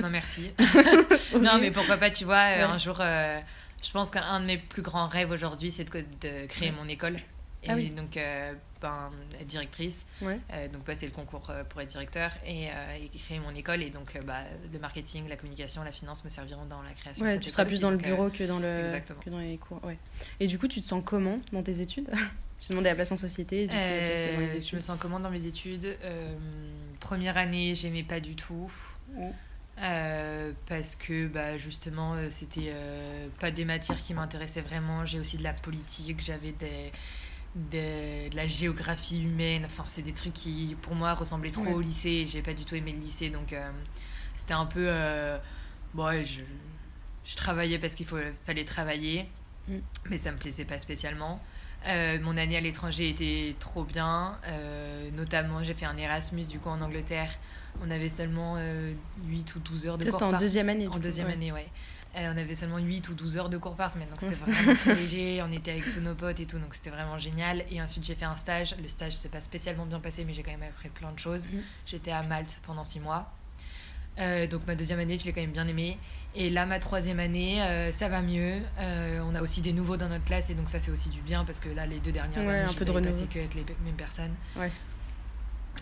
Non, 0.00 0.10
merci. 0.10 0.50
non, 1.40 1.58
mais 1.58 1.70
pourquoi 1.70 1.96
pas, 1.98 2.10
tu 2.10 2.24
vois, 2.24 2.40
un 2.40 2.78
jour, 2.78 2.96
je 2.98 3.90
pense 3.92 4.10
qu'un 4.10 4.40
de 4.40 4.46
mes 4.46 4.58
plus 4.58 4.82
grands 4.82 5.08
rêves 5.08 5.30
aujourd'hui, 5.30 5.72
c'est 5.72 5.84
de, 5.84 6.46
créer 6.46 6.70
mon 6.70 6.88
école. 6.88 7.18
Ah 7.68 7.78
et 7.78 7.90
donc, 7.90 8.16
euh, 8.16 8.54
ben, 8.80 9.10
directrice. 9.46 10.04
Euh, 10.22 10.68
donc, 10.68 10.82
passer 10.84 11.06
le 11.06 11.12
concours 11.12 11.48
euh, 11.50 11.62
pour 11.64 11.80
être 11.80 11.90
directeur 11.90 12.32
et, 12.46 12.68
créer 13.24 13.38
mon 13.38 13.54
école. 13.54 13.82
Et 13.82 13.90
donc, 13.90 14.18
bah, 14.24 14.42
le 14.72 14.78
marketing, 14.78 15.28
la 15.28 15.36
communication, 15.36 15.82
la 15.82 15.92
finance 15.92 16.24
me 16.24 16.30
serviront 16.30 16.66
dans 16.66 16.82
la 16.82 16.92
création. 16.92 17.24
Ouais, 17.24 17.38
tu 17.38 17.50
seras 17.50 17.64
plus 17.64 17.80
dans 17.80 17.90
le 17.90 17.96
bureau 17.96 18.30
que, 18.30 18.44
dans 18.44 18.58
le, 18.58 18.88
que 19.20 19.30
dans 19.30 19.38
les 19.38 19.58
cours. 19.58 19.82
Ouais. 19.84 19.98
Et 20.40 20.46
du 20.46 20.58
coup, 20.58 20.68
tu 20.68 20.80
te 20.80 20.86
sens 20.86 21.02
comment 21.04 21.40
dans 21.52 21.62
tes 21.62 21.80
études? 21.80 22.10
J'ai 22.60 22.68
demandé 22.68 22.90
la 22.90 22.94
place 22.94 23.10
en 23.10 23.16
société. 23.16 23.66
Du 23.66 23.74
coup, 23.74 24.60
je 24.70 24.76
me 24.76 24.80
sens 24.80 24.96
comment 25.00 25.20
dans 25.20 25.30
mes 25.30 25.46
études? 25.46 25.96
Première 27.00 27.36
année, 27.36 27.74
j'aimais 27.74 28.04
pas 28.04 28.20
du 28.20 28.34
tout. 28.34 28.72
parce 29.76 30.96
que 30.96 31.28
bah, 31.28 31.58
justement 31.58 32.16
c'était 32.30 32.72
pas 33.40 33.50
des 33.52 33.64
matières 33.64 34.02
qui 34.02 34.14
m'intéressaient 34.14 34.60
vraiment 34.60 35.04
j'ai 35.06 35.18
aussi 35.18 35.38
de 35.38 35.42
la 35.42 35.54
politique 35.54 36.22
j'avais 36.24 36.52
des 36.52 36.92
de, 37.54 38.34
la 38.34 38.46
géographie 38.46 39.22
humaine. 39.22 39.64
Enfin, 39.66 39.84
c'est 39.88 40.02
des 40.02 40.12
trucs 40.12 40.34
qui, 40.34 40.76
pour 40.82 40.94
moi, 40.94 41.14
ressemblaient 41.14 41.50
trop 41.50 41.66
au 41.66 41.80
lycée. 41.80 42.26
J'ai 42.26 42.42
pas 42.42 42.54
du 42.54 42.64
tout 42.64 42.74
aimé 42.74 42.92
le 42.92 43.00
lycée, 43.00 43.30
donc 43.30 43.52
euh, 43.52 43.70
c'était 44.38 44.54
un 44.54 44.66
peu. 44.66 44.86
Euh, 44.86 45.38
bon, 45.94 46.24
je, 46.24 46.40
je, 47.24 47.36
travaillais 47.36 47.78
parce 47.78 47.94
qu'il 47.94 48.06
fallait 48.06 48.64
travailler, 48.64 49.28
mm. 49.68 49.78
mais 50.10 50.18
ça 50.18 50.32
me 50.32 50.38
plaisait 50.38 50.64
pas 50.64 50.78
spécialement. 50.78 51.40
Euh, 51.86 52.18
mon 52.20 52.36
année 52.36 52.56
à 52.56 52.60
l'étranger 52.60 53.08
était 53.08 53.56
trop 53.58 53.84
bien. 53.84 54.38
notamment, 55.14 55.62
j'ai 55.64 55.74
fait 55.74 55.86
un 55.86 55.96
Erasmus 55.96 56.44
du 56.44 56.58
coup 56.58 56.68
en 56.68 56.80
Angleterre. 56.80 57.30
On 57.82 57.90
avait 57.90 58.10
seulement 58.10 58.56
8 59.26 59.54
ou 59.56 59.58
12 59.58 59.86
heures 59.86 59.98
de 59.98 60.04
cours. 60.04 60.12
C'était 60.12 60.24
en 60.24 60.38
deuxième 60.38 60.68
année. 60.68 60.86
En 60.86 60.98
deuxième 60.98 61.28
année, 61.28 61.50
ouais. 61.50 61.66
Euh, 62.14 62.32
on 62.34 62.36
avait 62.36 62.54
seulement 62.54 62.78
8 62.78 63.08
ou 63.08 63.14
12 63.14 63.38
heures 63.38 63.48
de 63.48 63.56
cours 63.56 63.74
par 63.74 63.90
semaine, 63.90 64.08
donc 64.08 64.20
c'était 64.20 64.34
vraiment 64.46 64.74
très 64.74 64.94
léger. 64.94 65.42
On 65.42 65.52
était 65.52 65.70
avec 65.70 65.92
tous 65.92 66.00
nos 66.00 66.14
potes 66.14 66.40
et 66.40 66.46
tout, 66.46 66.58
donc 66.58 66.74
c'était 66.74 66.90
vraiment 66.90 67.18
génial. 67.18 67.64
Et 67.70 67.80
ensuite, 67.80 68.04
j'ai 68.04 68.14
fait 68.14 68.24
un 68.24 68.36
stage. 68.36 68.74
Le 68.80 68.88
stage 68.88 69.16
s'est 69.16 69.28
pas 69.28 69.40
spécialement 69.40 69.86
bien 69.86 70.00
passé, 70.00 70.24
mais 70.24 70.34
j'ai 70.34 70.42
quand 70.42 70.50
même 70.50 70.62
appris 70.62 70.90
plein 70.90 71.12
de 71.12 71.18
choses. 71.18 71.48
Mhm. 71.50 71.62
J'étais 71.86 72.10
à 72.10 72.22
Malte 72.22 72.58
pendant 72.64 72.84
6 72.84 73.00
mois. 73.00 73.32
Euh, 74.18 74.46
donc 74.46 74.66
ma 74.66 74.74
deuxième 74.74 74.98
année, 74.98 75.18
je 75.18 75.24
l'ai 75.24 75.32
quand 75.32 75.40
même 75.40 75.52
bien 75.52 75.66
aimée. 75.66 75.98
Et 76.34 76.50
là, 76.50 76.66
ma 76.66 76.78
troisième 76.80 77.18
année, 77.18 77.62
euh, 77.62 77.92
ça 77.92 78.10
va 78.10 78.20
mieux. 78.20 78.60
on 78.78 79.34
a 79.34 79.40
aussi 79.40 79.62
des 79.62 79.72
nouveaux 79.72 79.96
dans 79.96 80.08
notre 80.08 80.24
classe, 80.24 80.50
et 80.50 80.54
donc 80.54 80.68
ça 80.68 80.80
fait 80.80 80.90
aussi 80.90 81.08
du 81.08 81.22
bien 81.22 81.46
parce 81.46 81.60
que 81.60 81.70
là, 81.70 81.86
les 81.86 81.98
deux 81.98 82.12
dernières 82.12 82.40
années, 82.46 82.72
je 82.78 82.84
ne 82.84 83.00
passé 83.00 83.26
qu'avec 83.30 83.54
les 83.54 83.64
mêmes 83.84 83.96
personnes. 83.96 84.34
Ouais. 84.56 84.70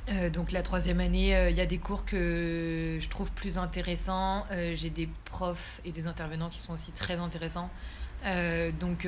Euh, 0.09 0.31
donc 0.31 0.53
la 0.53 0.63
troisième 0.63 1.01
année, 1.01 1.37
euh, 1.37 1.51
il 1.51 1.57
y 1.57 1.61
a 1.61 1.67
des 1.67 1.79
cours 1.79 2.05
que 2.05 2.99
je 3.01 3.09
trouve 3.09 3.31
plus 3.31 3.59
intéressants. 3.59 4.47
Euh, 4.51 4.75
j'ai 4.77 4.91
des 4.91 5.09
profs 5.25 5.81
et 5.85 5.93
des 5.93 6.07
intervenants 6.07 6.51
qui 6.51 6.59
sont 6.59 6.75
aussi 6.75 6.93
très 6.93 7.17
intéressants. 7.17 7.71
donc 8.81 9.07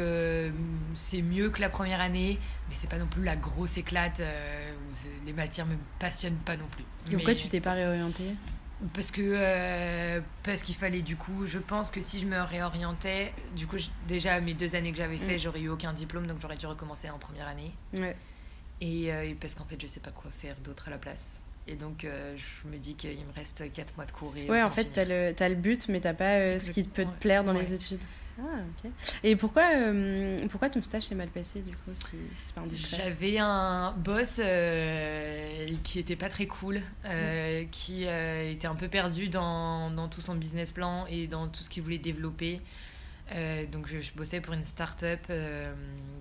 c'est 0.94 1.22
mieux 1.22 1.50
que 1.50 1.60
la 1.60 1.68
première 1.68 2.00
année, 2.00 2.38
mais 2.68 2.74
c'est 2.76 2.88
pas 2.88 2.98
non 2.98 3.06
plus 3.06 3.22
la 3.22 3.36
grosse 3.36 3.76
éclate 3.76 4.20
où 4.20 5.26
les 5.26 5.32
matières 5.32 5.66
me 5.66 5.76
passionnent 5.98 6.40
pas 6.44 6.56
non 6.56 6.66
plus. 6.70 6.84
Et 7.10 7.16
pourquoi 7.16 7.34
tu 7.34 7.48
t'es 7.48 7.60
pas 7.60 7.72
réorientée? 7.72 8.34
Parce 8.94 9.12
que 9.12 10.20
parce 10.42 10.62
qu'il 10.62 10.74
fallait 10.74 11.02
du 11.02 11.16
coup, 11.16 11.46
je 11.46 11.58
pense 11.58 11.90
que 11.90 12.00
si 12.00 12.20
je 12.20 12.26
me 12.26 12.40
réorientais, 12.40 13.32
du 13.54 13.66
coup 13.66 13.76
déjà 14.08 14.40
mes 14.40 14.54
deux 14.54 14.74
années 14.74 14.92
que 14.92 14.98
j'avais 14.98 15.18
fait, 15.18 15.36
mm. 15.36 15.40
j'aurais 15.40 15.60
eu 15.60 15.68
aucun 15.68 15.92
diplôme, 15.92 16.26
donc 16.26 16.38
j'aurais 16.40 16.56
dû 16.56 16.66
recommencer 16.66 17.10
en 17.10 17.18
première 17.18 17.48
année. 17.48 17.72
Ouais. 17.92 18.16
Euh, 18.82 19.22
et, 19.22 19.34
parce 19.34 19.54
qu'en 19.54 19.64
fait, 19.64 19.80
je 19.80 19.86
sais 19.86 20.00
pas 20.00 20.10
quoi 20.10 20.30
faire 20.40 20.56
d'autre 20.64 20.88
à 20.88 20.90
la 20.90 20.98
place. 20.98 21.38
Et 21.68 21.76
donc, 21.76 22.04
euh, 22.04 22.36
je 22.36 22.68
me 22.68 22.76
dis 22.76 22.94
qu'il 22.94 23.10
me 23.10 23.32
reste 23.34 23.62
4 23.72 23.96
mois 23.96 24.06
de 24.06 24.12
cours. 24.12 24.34
Et 24.36 24.50
ouais, 24.50 24.62
en 24.62 24.70
fait, 24.70 24.90
tu 24.92 24.98
as, 24.98 25.44
as, 25.44 25.48
le 25.48 25.54
but, 25.54 25.88
mais 25.88 26.00
tu 26.00 26.12
pas 26.14 26.38
euh, 26.38 26.58
ce 26.58 26.72
qui 26.72 26.82
peut 26.82 27.04
te 27.04 27.20
plaire 27.20 27.44
dans 27.44 27.52
les 27.52 27.72
études. 27.72 28.02
Ah, 28.40 28.62
ok. 28.84 28.90
Et 29.22 29.36
pourquoi, 29.36 29.68
pourquoi 30.50 30.70
ton 30.70 30.82
stage 30.82 31.02
s'est 31.02 31.14
mal 31.14 31.28
passé, 31.28 31.60
du 31.60 31.76
coup, 31.76 31.90
si 31.94 32.16
c'est 32.42 32.54
pas 32.54 32.62
indiscret? 32.62 32.96
J'avais 32.96 33.38
un 33.38 33.92
boss 33.92 34.40
qui 35.84 35.98
était 35.98 36.16
pas 36.16 36.30
très 36.30 36.46
cool, 36.46 36.82
qui 37.70 38.04
était 38.04 38.66
un 38.66 38.74
peu 38.74 38.88
perdu 38.88 39.28
dans, 39.28 39.90
dans, 39.90 40.08
tout 40.08 40.22
son 40.22 40.34
business 40.34 40.72
plan 40.72 41.06
et 41.06 41.28
dans 41.28 41.46
tout 41.46 41.62
ce 41.62 41.70
qu'il 41.70 41.84
voulait 41.84 41.98
développer. 41.98 42.60
Euh, 43.34 43.66
donc 43.66 43.86
je, 43.88 44.12
bossais 44.14 44.40
pour 44.40 44.52
une 44.52 44.64
start-up 44.66 45.20
euh, 45.30 45.72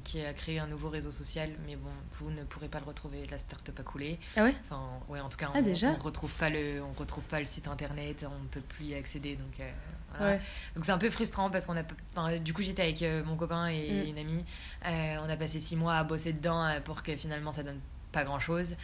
qui 0.04 0.24
a 0.24 0.34
créé 0.34 0.60
un 0.60 0.68
nouveau 0.68 0.90
réseau 0.90 1.12
social, 1.12 1.50
mais 1.66 1.76
bon, 1.76 1.90
vous 2.20 2.32
ne 2.32 2.44
pourrez 2.44 2.70
pas 2.70 2.80
le 2.80 2.86
retrouver, 2.86 3.28
la 3.30 3.40
start-up 3.40 3.80
a 3.80 3.84
coulé. 3.84 4.18
Ah 4.36 4.44
ouais? 4.44 4.56
Enfin, 4.66 4.82
ouais, 5.10 5.20
en 5.20 5.30
tout 5.30 5.38
cas, 5.38 5.50
ah, 5.54 5.60
on, 5.60 5.88
on, 5.88 5.98
retrouve 5.98 6.34
pas 6.36 6.50
le, 6.50 6.82
on 6.82 6.94
retrouve 6.94 7.24
pas 7.26 7.40
le 7.40 7.46
site 7.46 7.68
internet, 7.68 8.26
on 8.26 8.44
ne 8.44 8.48
peut 8.48 8.62
plus 8.62 8.86
y 8.86 8.96
accéder, 8.96 9.36
donc 9.36 9.60
euh, 9.60 9.70
voilà. 10.18 10.40
Donc 10.76 10.86
c'est 10.86 10.92
un 10.92 10.98
peu 10.98 11.10
frustrant 11.10 11.50
parce 11.50 11.66
qu'on 11.66 11.78
a, 11.78 12.38
du 12.40 12.54
coup, 12.54 12.62
j'étais 12.62 12.84
avec 12.84 13.26
mon 13.26 13.36
copain 13.36 13.68
et 13.68 13.92
mm. 13.92 14.10
une 14.10 14.18
amie, 14.18 14.46
on 14.86 15.30
a 15.30 15.38
passé 15.38 15.60
six 15.60 15.76
mois 15.76 15.96
à 15.96 16.04
bosser 16.04 16.34
dedans 16.34 16.80
pour 16.86 17.04
que 17.04 17.16
finalement 17.16 17.52
ça 17.52 17.64
donne 17.64 17.80
pas 18.12 18.24
grand-chose. 18.24 18.76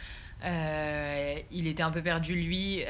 il 0.42 1.66
était 1.66 1.82
un 1.82 1.90
peu 1.90 2.02
perdu 2.02 2.34
lui 2.34 2.84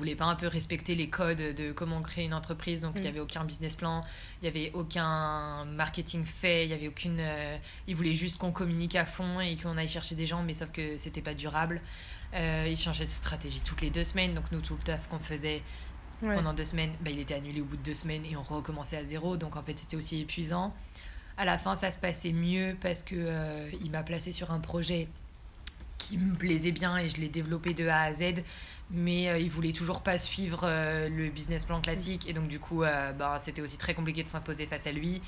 voulait 0.00 0.16
pas 0.16 0.24
un 0.24 0.34
peu 0.34 0.46
respecter 0.46 0.94
les 0.94 1.08
codes 1.08 1.38
de 1.38 1.72
comment 1.72 2.00
créer 2.00 2.24
une 2.24 2.34
entreprise 2.34 2.82
donc 2.82 2.92
il 2.96 3.02
n'y 3.02 3.06
mm. 3.06 3.10
avait 3.10 3.20
aucun 3.20 3.44
business 3.44 3.76
plan 3.76 4.02
il 4.40 4.44
n'y 4.44 4.48
avait 4.48 4.72
aucun 4.74 5.66
marketing 5.66 6.24
fait 6.24 6.64
il 6.64 6.70
y 6.70 6.72
avait 6.72 6.88
aucune 6.88 7.18
euh, 7.20 7.56
il 7.86 7.94
voulait 7.94 8.14
juste 8.14 8.38
qu'on 8.38 8.50
communique 8.50 8.96
à 8.96 9.04
fond 9.04 9.40
et 9.40 9.56
qu'on 9.56 9.76
aille 9.76 9.88
chercher 9.88 10.14
des 10.14 10.26
gens 10.26 10.42
mais 10.42 10.54
sauf 10.54 10.70
que 10.72 10.98
c'était 10.98 11.20
pas 11.20 11.34
durable. 11.34 11.80
Euh, 12.32 12.66
il 12.68 12.76
changeait 12.76 13.06
de 13.06 13.10
stratégie 13.10 13.60
toutes 13.60 13.80
les 13.80 13.90
deux 13.90 14.04
semaines 14.04 14.34
donc 14.34 14.44
nous 14.52 14.60
tout 14.60 14.76
le 14.76 14.82
taf 14.82 15.08
qu'on 15.08 15.18
faisait 15.18 15.62
pendant 16.20 16.54
deux 16.54 16.64
semaines 16.64 16.92
bah, 17.00 17.10
il 17.10 17.18
était 17.18 17.34
annulé 17.34 17.60
au 17.60 17.64
bout 17.64 17.76
de 17.76 17.82
deux 17.82 17.94
semaines 17.94 18.24
et 18.24 18.36
on 18.36 18.42
recommençait 18.42 18.96
à 18.96 19.04
zéro 19.04 19.36
donc 19.36 19.56
en 19.56 19.62
fait 19.62 19.78
c'était 19.78 19.96
aussi 19.96 20.20
épuisant. 20.20 20.74
À 21.36 21.44
la 21.44 21.58
fin 21.58 21.76
ça 21.76 21.90
se 21.90 21.98
passait 21.98 22.32
mieux 22.32 22.76
parce 22.80 23.02
que 23.02 23.16
euh, 23.16 23.70
il 23.82 23.90
m'a 23.90 24.02
placé 24.02 24.32
sur 24.32 24.50
un 24.50 24.60
projet 24.60 25.08
qui 26.00 26.18
me 26.18 26.34
plaisait 26.34 26.72
bien 26.72 26.96
et 26.96 27.08
je 27.08 27.18
l'ai 27.18 27.28
développé 27.28 27.74
de 27.74 27.86
A 27.86 28.02
à 28.02 28.14
Z 28.14 28.42
mais 28.90 29.28
euh, 29.28 29.38
il 29.38 29.50
voulait 29.50 29.72
toujours 29.72 30.00
pas 30.00 30.18
suivre 30.18 30.62
euh, 30.64 31.08
le 31.08 31.30
business 31.30 31.64
plan 31.64 31.80
classique. 31.80 32.28
Et 32.28 32.32
donc 32.32 32.48
du 32.48 32.58
coup 32.58 32.82
euh, 32.82 33.12
bah, 33.12 33.40
c'était 33.44 33.62
aussi 33.62 33.78
très 33.78 33.94
compliqué 33.94 34.22
de 34.22 34.28
s'imposer 34.28 34.66
face 34.66 34.86
à 34.86 34.92
lui. 34.92 35.22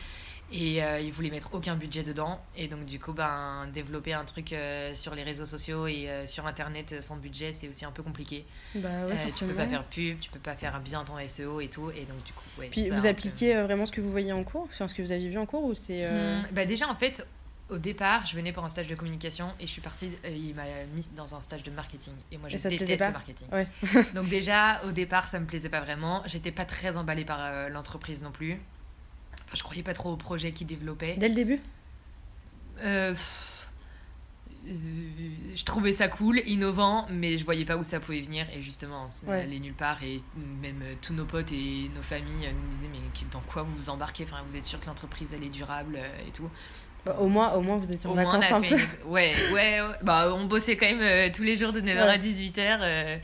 Et 0.54 0.80
il 0.80 1.12
voulait 1.12 1.30
mettre 1.30 1.54
aucun 1.54 1.76
budget 1.76 2.02
dedans. 2.02 2.38
Et 2.54 2.68
donc 2.68 2.84
du 2.84 2.98
coup 2.98 3.14
ben 3.14 3.66
développer 3.72 4.12
un 4.12 4.26
truc 4.26 4.54
sur 4.94 5.14
les 5.14 5.22
réseaux 5.22 5.46
sociaux 5.46 5.86
et 5.86 6.10
sur 6.26 6.46
internet 6.46 7.00
sans 7.00 7.16
budget 7.16 7.54
c'est 7.58 7.68
aussi 7.68 7.86
un 7.86 7.90
peu 7.90 8.02
compliqué. 8.02 8.44
Bah 8.74 8.90
tu 9.34 9.46
peux 9.46 9.54
pas 9.54 9.66
faire 9.66 9.84
pub 9.84 10.20
tu 10.20 10.30
peux 10.30 10.38
pas 10.38 10.54
faire 10.54 10.78
bien 10.80 11.04
ton 11.04 11.14
SEO 11.26 11.62
et 11.62 11.68
tout. 11.68 11.90
Et 11.92 12.04
donc 12.04 12.22
du 12.24 12.34
coup 12.34 12.44
puis 12.70 12.90
vous 12.90 13.06
appliquez 13.06 13.54
vraiment 13.62 13.86
ce 13.86 13.92
que 13.92 14.02
vous 14.02 14.10
voyez 14.10 14.32
en 14.32 14.44
cours? 14.44 14.68
Sur 14.72 14.90
ce 14.90 14.94
que 14.94 15.00
vous 15.00 15.12
avez 15.12 15.26
vu 15.26 15.38
en 15.38 15.46
cours 15.46 15.64
ou 15.64 15.74
c'est 15.74 16.06
mmh, 16.06 16.48
bah 16.52 16.66
déjà 16.66 16.86
en 16.86 16.96
fait 16.96 17.26
au 17.72 17.78
départ, 17.78 18.26
je 18.26 18.36
venais 18.36 18.52
pour 18.52 18.64
un 18.64 18.68
stage 18.68 18.86
de 18.86 18.94
communication 18.94 19.52
et 19.58 19.66
je 19.66 19.72
suis 19.72 19.80
partie. 19.80 20.10
Euh, 20.24 20.28
il 20.28 20.54
m'a 20.54 20.64
mis 20.94 21.04
dans 21.16 21.34
un 21.34 21.40
stage 21.40 21.62
de 21.62 21.70
marketing 21.70 22.14
et 22.30 22.36
moi 22.36 22.48
je 22.48 22.56
déteste 22.68 23.00
le 23.04 23.12
marketing. 23.12 23.48
Donc 24.14 24.28
déjà 24.28 24.84
au 24.84 24.92
départ, 24.92 25.28
ça 25.28 25.40
me 25.40 25.46
plaisait 25.46 25.70
pas 25.70 25.80
vraiment. 25.80 26.22
J'étais 26.26 26.52
pas 26.52 26.66
très 26.66 26.96
emballée 26.96 27.24
par 27.24 27.38
euh, 27.40 27.68
l'entreprise 27.68 28.22
non 28.22 28.30
plus. 28.30 28.52
Enfin, 29.46 29.56
je 29.56 29.62
croyais 29.62 29.82
pas 29.82 29.94
trop 29.94 30.12
au 30.12 30.16
projet 30.16 30.52
qu'ils 30.52 30.66
développaient. 30.66 31.16
Dès 31.16 31.28
le 31.28 31.34
début. 31.34 31.60
Euh, 32.82 33.14
je 34.64 35.64
trouvais 35.64 35.92
ça 35.92 36.08
cool, 36.08 36.40
innovant, 36.46 37.06
mais 37.10 37.36
je 37.36 37.44
voyais 37.44 37.64
pas 37.64 37.76
où 37.76 37.82
ça 37.82 37.98
pouvait 37.98 38.20
venir. 38.20 38.46
Et 38.54 38.62
justement, 38.62 39.08
ça 39.08 39.26
Ouais. 39.26 39.40
allait 39.42 39.58
nulle 39.58 39.74
part. 39.74 40.02
Et 40.02 40.22
même 40.36 40.82
tous 41.00 41.14
nos 41.14 41.24
potes 41.24 41.50
et 41.52 41.90
nos 41.94 42.02
familles 42.02 42.52
nous 42.52 42.68
disaient 42.76 42.88
Mais 42.92 43.26
dans 43.32 43.40
quoi 43.40 43.62
vous 43.62 43.74
vous 43.74 43.90
embarquez? 43.90 44.24
Enfin, 44.24 44.42
Vous 44.48 44.56
êtes 44.56 44.66
sûr 44.66 44.78
que 44.80 44.86
l'entreprise 44.86 45.32
elle 45.34 45.42
est 45.42 45.48
durable 45.48 45.98
et 46.26 46.30
tout 46.30 46.48
Bah, 47.04 47.16
au, 47.18 47.26
moins, 47.28 47.52
au 47.54 47.60
moins, 47.62 47.76
vous 47.78 47.90
étiez 47.92 48.06
en 48.08 48.12
Au 48.12 48.14
moins, 48.14 48.24
on 48.24 48.40
vacances 48.40 48.52
a 48.52 48.56
un 48.56 48.62
fait 48.62 48.68
peu. 48.68 48.78
une- 48.78 49.10
Ouais, 49.10 49.34
ouais, 49.52 49.80
ouais. 49.80 49.94
Bah, 50.02 50.32
on 50.34 50.44
bossait 50.44 50.76
quand 50.76 50.86
même 50.86 51.00
euh, 51.02 51.30
tous 51.34 51.42
les 51.42 51.56
jours 51.56 51.72
de 51.72 51.80
9h 51.80 51.98
à 52.00 52.06
Ouais. 52.06 52.18
18h. 52.18 53.20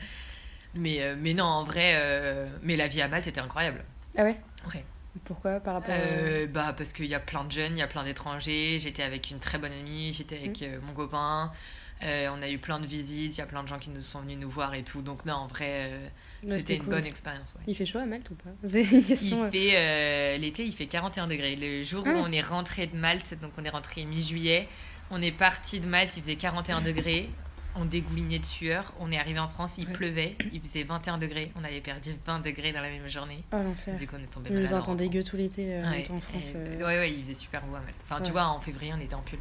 mais, 0.75 1.01
euh, 1.01 1.15
mais 1.17 1.33
non, 1.33 1.45
en 1.45 1.63
vrai, 1.63 1.93
euh, 1.95 2.47
mais 2.61 2.75
la 2.75 2.87
vie 2.87 3.01
à 3.01 3.07
Malte 3.07 3.27
était 3.27 3.39
incroyable. 3.39 3.83
Ah 4.17 4.23
ouais? 4.23 4.37
Ouais. 4.73 4.85
Pourquoi? 5.25 5.59
Par 5.59 5.75
rapport 5.75 5.93
Euh, 5.97 6.45
bah 6.47 6.73
parce 6.77 6.93
qu'il 6.93 7.05
y 7.05 7.15
a 7.15 7.19
plein 7.19 7.43
de 7.43 7.51
jeunes, 7.51 7.73
il 7.73 7.79
y 7.79 7.83
a 7.83 7.87
plein 7.87 8.03
d'étrangers. 8.03 8.79
J'étais 8.79 9.03
avec 9.03 9.31
une 9.31 9.39
très 9.39 9.57
bonne 9.57 9.71
amie, 9.73 10.13
j'étais 10.13 10.37
avec 10.37 10.61
euh, 10.61 10.79
mon 10.81 10.93
copain. 10.93 11.51
Euh, 12.01 12.29
on 12.33 12.41
a 12.41 12.49
eu 12.49 12.57
plein 12.59 12.79
de 12.79 12.85
visites, 12.85 13.35
il 13.35 13.39
y 13.39 13.41
a 13.41 13.45
plein 13.45 13.61
de 13.61 13.67
gens 13.67 13.77
qui 13.77 13.89
nous 13.89 13.99
sont 14.01 14.21
venus 14.21 14.37
nous 14.37 14.49
voir 14.49 14.73
et 14.73 14.83
tout. 14.83 15.01
Donc 15.01 15.25
non, 15.25 15.33
en 15.33 15.47
vrai, 15.47 15.67
euh, 15.91 16.07
c'était 16.57 16.75
une 16.75 16.83
bonne 16.83 17.05
expérience. 17.05 17.55
ouais. 17.55 17.63
Il 17.67 17.75
fait 17.75 17.85
chaud 17.85 17.99
à 17.99 18.05
Malte 18.05 18.29
ou 18.29 18.35
pas 18.35 18.51
C'est 18.63 18.83
une 18.83 19.03
question. 19.03 19.45
Il 19.45 19.47
euh. 19.47 19.51
fait 19.51 19.75
euh, 19.75 20.37
l'été, 20.37 20.65
il 20.65 20.71
fait 20.73 20.87
41 20.87 21.27
degrés. 21.27 21.57
Le 21.57 21.83
jour 21.83 22.03
où 22.05 22.09
Ah. 22.09 22.23
on 22.25 22.31
est 22.31 22.41
rentré 22.41 22.87
de 22.87 22.95
Malte, 22.95 23.33
donc 23.41 23.51
on 23.57 23.65
est 23.65 23.69
rentré 23.69 24.05
mi-juillet, 24.05 24.69
on 25.11 25.21
est 25.21 25.33
parti 25.33 25.81
de 25.81 25.87
Malte, 25.87 26.15
il 26.15 26.23
faisait 26.23 26.35
41 26.37 26.81
degrés. 26.81 27.29
On 27.75 27.85
dégoulinait 27.85 28.39
de 28.39 28.45
sueur. 28.45 28.93
On 28.99 29.11
est 29.11 29.17
arrivé 29.19 29.37
en 29.39 29.47
France, 29.47 29.75
il 29.77 29.85
Ouais. 29.87 29.93
pleuvait, 29.93 30.35
il 30.51 30.59
faisait 30.61 30.83
21 30.83 31.17
degrés. 31.19 31.51
On 31.55 31.63
avait 31.63 31.81
perdu 31.81 32.11
20 32.25 32.39
degrés 32.39 32.71
dans 32.73 32.81
la 32.81 32.89
même 32.89 33.07
journée. 33.09 33.43
Oh 33.53 33.57
l'enfer. 33.57 33.95
Du 33.97 34.07
coup, 34.07 34.15
on 34.17 34.23
est 34.23 34.27
tombé 34.27 34.49
nous 34.49 34.55
malade. 34.55 34.73
en 34.73 34.77
entend 34.77 34.91
rentrant. 34.91 34.95
dégueu 35.05 35.23
tout 35.23 35.37
l'été 35.37 35.77
en 36.09 36.19
France. 36.19 36.51
et- 36.55 36.77
ouais, 36.77 36.83
ouais, 36.83 37.11
il 37.11 37.21
faisait 37.21 37.35
super 37.35 37.61
beau 37.65 37.75
à 37.75 37.81
Malte. 37.81 37.95
Enfin, 38.09 38.21
tu 38.21 38.31
vois, 38.31 38.45
en 38.47 38.59
février, 38.59 38.91
on 38.97 38.99
était 39.01 39.13
en 39.13 39.21
pull. 39.21 39.37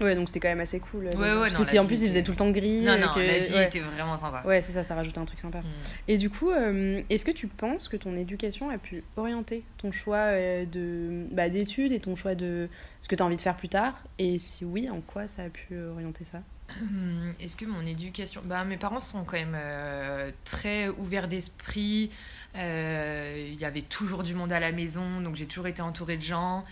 Ouais, 0.00 0.14
donc 0.14 0.28
c'était 0.28 0.40
quand 0.40 0.48
même 0.48 0.60
assez 0.60 0.80
cool. 0.80 1.06
euh, 1.06 1.10
Ouais, 1.10 1.16
déjà. 1.16 1.34
ouais, 1.34 1.40
Parce 1.40 1.52
non, 1.52 1.58
que 1.60 1.64
la 1.64 1.70
si 1.70 1.78
en 1.78 1.86
plus 1.86 2.00
il 2.02 2.06
faisait 2.08 2.20
était- 2.20 2.22
tout 2.24 2.30
le 2.32 2.36
temps 2.38 2.50
gris. 2.50 2.80
Non, 2.80 2.98
non, 2.98 3.08
que- 3.14 3.20
la 3.20 3.38
vie 3.40 3.52
ouais. 3.52 3.66
était 3.66 3.80
vraiment 3.80 4.16
sympa. 4.16 4.42
Ouais, 4.46 4.62
c'est 4.62 4.72
ça, 4.72 4.82
ça 4.82 4.94
rajoute 4.94 5.18
un 5.18 5.24
truc 5.26 5.40
sympa. 5.40 5.58
Mm. 5.60 5.64
Et 6.08 6.16
du 6.18 6.30
coup, 6.30 6.50
euh, 6.50 7.02
est-ce 7.10 7.24
que 7.24 7.30
tu 7.30 7.48
penses 7.48 7.88
que 7.88 7.96
ton 7.96 8.16
éducation 8.16 8.70
a 8.70 8.78
pu 8.78 9.04
orienter 9.16 9.64
ton 9.78 9.92
choix 9.92 10.16
euh, 10.16 10.64
de 10.64 11.26
bah, 11.32 11.48
d'études 11.50 11.92
et 11.92 12.00
ton 12.00 12.16
choix 12.16 12.34
de 12.34 12.68
ce 13.02 13.08
que 13.08 13.14
tu 13.14 13.22
as 13.22 13.26
envie 13.26 13.36
de 13.36 13.42
faire 13.42 13.56
plus 13.56 13.68
tard? 13.68 13.94
Et 14.18 14.38
si 14.38 14.64
oui, 14.64 14.88
en 14.88 15.00
quoi 15.02 15.28
ça 15.28 15.42
a 15.44 15.48
pu 15.50 15.78
orienter 15.78 16.24
ça? 16.24 16.42
Hum, 16.80 17.34
Est-ce 17.40 17.56
que 17.56 17.64
mon 17.64 17.84
éducation. 17.84 18.42
Bah, 18.44 18.62
mes 18.64 18.76
parents 18.76 19.00
sont 19.00 19.24
quand 19.24 19.36
même 19.36 19.56
euh, 19.56 20.30
très 20.44 20.88
ouverts 20.88 21.26
d'esprit. 21.26 22.12
Euh, 22.56 23.48
Il 23.52 23.60
y 23.60 23.64
avait 23.64 23.82
toujours 23.82 24.22
du 24.22 24.34
monde 24.34 24.52
à 24.52 24.60
la 24.60 24.72
maison, 24.72 25.20
donc 25.20 25.34
j'ai 25.36 25.46
toujours 25.46 25.66
été 25.66 25.82
entourée 25.82 26.16
de 26.16 26.22
gens. 26.22 26.64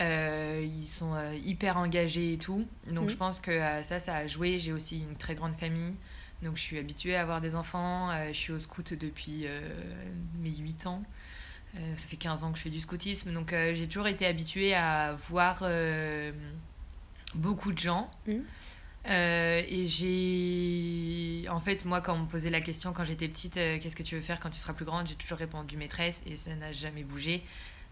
Euh, 0.00 0.64
ils 0.64 0.86
sont 0.86 1.14
euh, 1.14 1.34
hyper 1.34 1.76
engagés 1.76 2.34
et 2.34 2.38
tout. 2.38 2.66
Donc 2.86 3.04
Mhm. 3.04 3.10
je 3.10 3.16
pense 3.16 3.40
que 3.40 3.50
euh, 3.50 3.82
ça, 3.84 3.98
ça 4.00 4.14
a 4.16 4.26
joué. 4.26 4.58
J'ai 4.58 4.72
aussi 4.72 5.00
une 5.00 5.16
très 5.16 5.34
grande 5.34 5.56
famille. 5.56 5.94
Donc 6.42 6.56
je 6.56 6.62
suis 6.62 6.78
habituée 6.78 7.16
à 7.16 7.22
avoir 7.22 7.40
des 7.40 7.54
enfants. 7.56 8.10
Je 8.28 8.36
suis 8.36 8.52
au 8.52 8.60
scout 8.60 8.92
depuis 8.94 9.44
mes 10.38 10.54
8 10.54 10.86
ans. 10.86 11.02
Ça 11.74 12.06
fait 12.08 12.16
15 12.16 12.44
ans 12.44 12.52
que 12.52 12.58
je 12.58 12.62
fais 12.62 12.70
du 12.70 12.78
scoutisme. 12.80 13.32
Donc 13.32 13.50
j'ai 13.50 13.88
toujours 13.88 14.06
été 14.06 14.24
habituée 14.24 14.72
à 14.72 15.18
voir 15.28 15.64
beaucoup 17.34 17.72
de 17.72 17.78
gens. 17.78 18.08
Euh, 19.08 19.62
et 19.66 19.86
j'ai. 19.86 21.48
En 21.48 21.60
fait, 21.60 21.84
moi, 21.84 22.00
quand 22.00 22.14
on 22.14 22.20
me 22.20 22.26
posait 22.28 22.50
la 22.50 22.60
question 22.60 22.92
quand 22.92 23.04
j'étais 23.04 23.26
petite, 23.28 23.54
qu'est-ce 23.54 23.96
que 23.96 24.02
tu 24.04 24.14
veux 24.14 24.22
faire 24.22 24.38
quand 24.38 24.50
tu 24.50 24.60
seras 24.60 24.74
plus 24.74 24.84
grande? 24.84 25.08
J'ai 25.08 25.14
toujours 25.16 25.38
répondu 25.38 25.76
maîtresse 25.76 26.22
et 26.26 26.36
ça 26.36 26.54
n'a 26.54 26.72
jamais 26.72 27.02
bougé. 27.02 27.42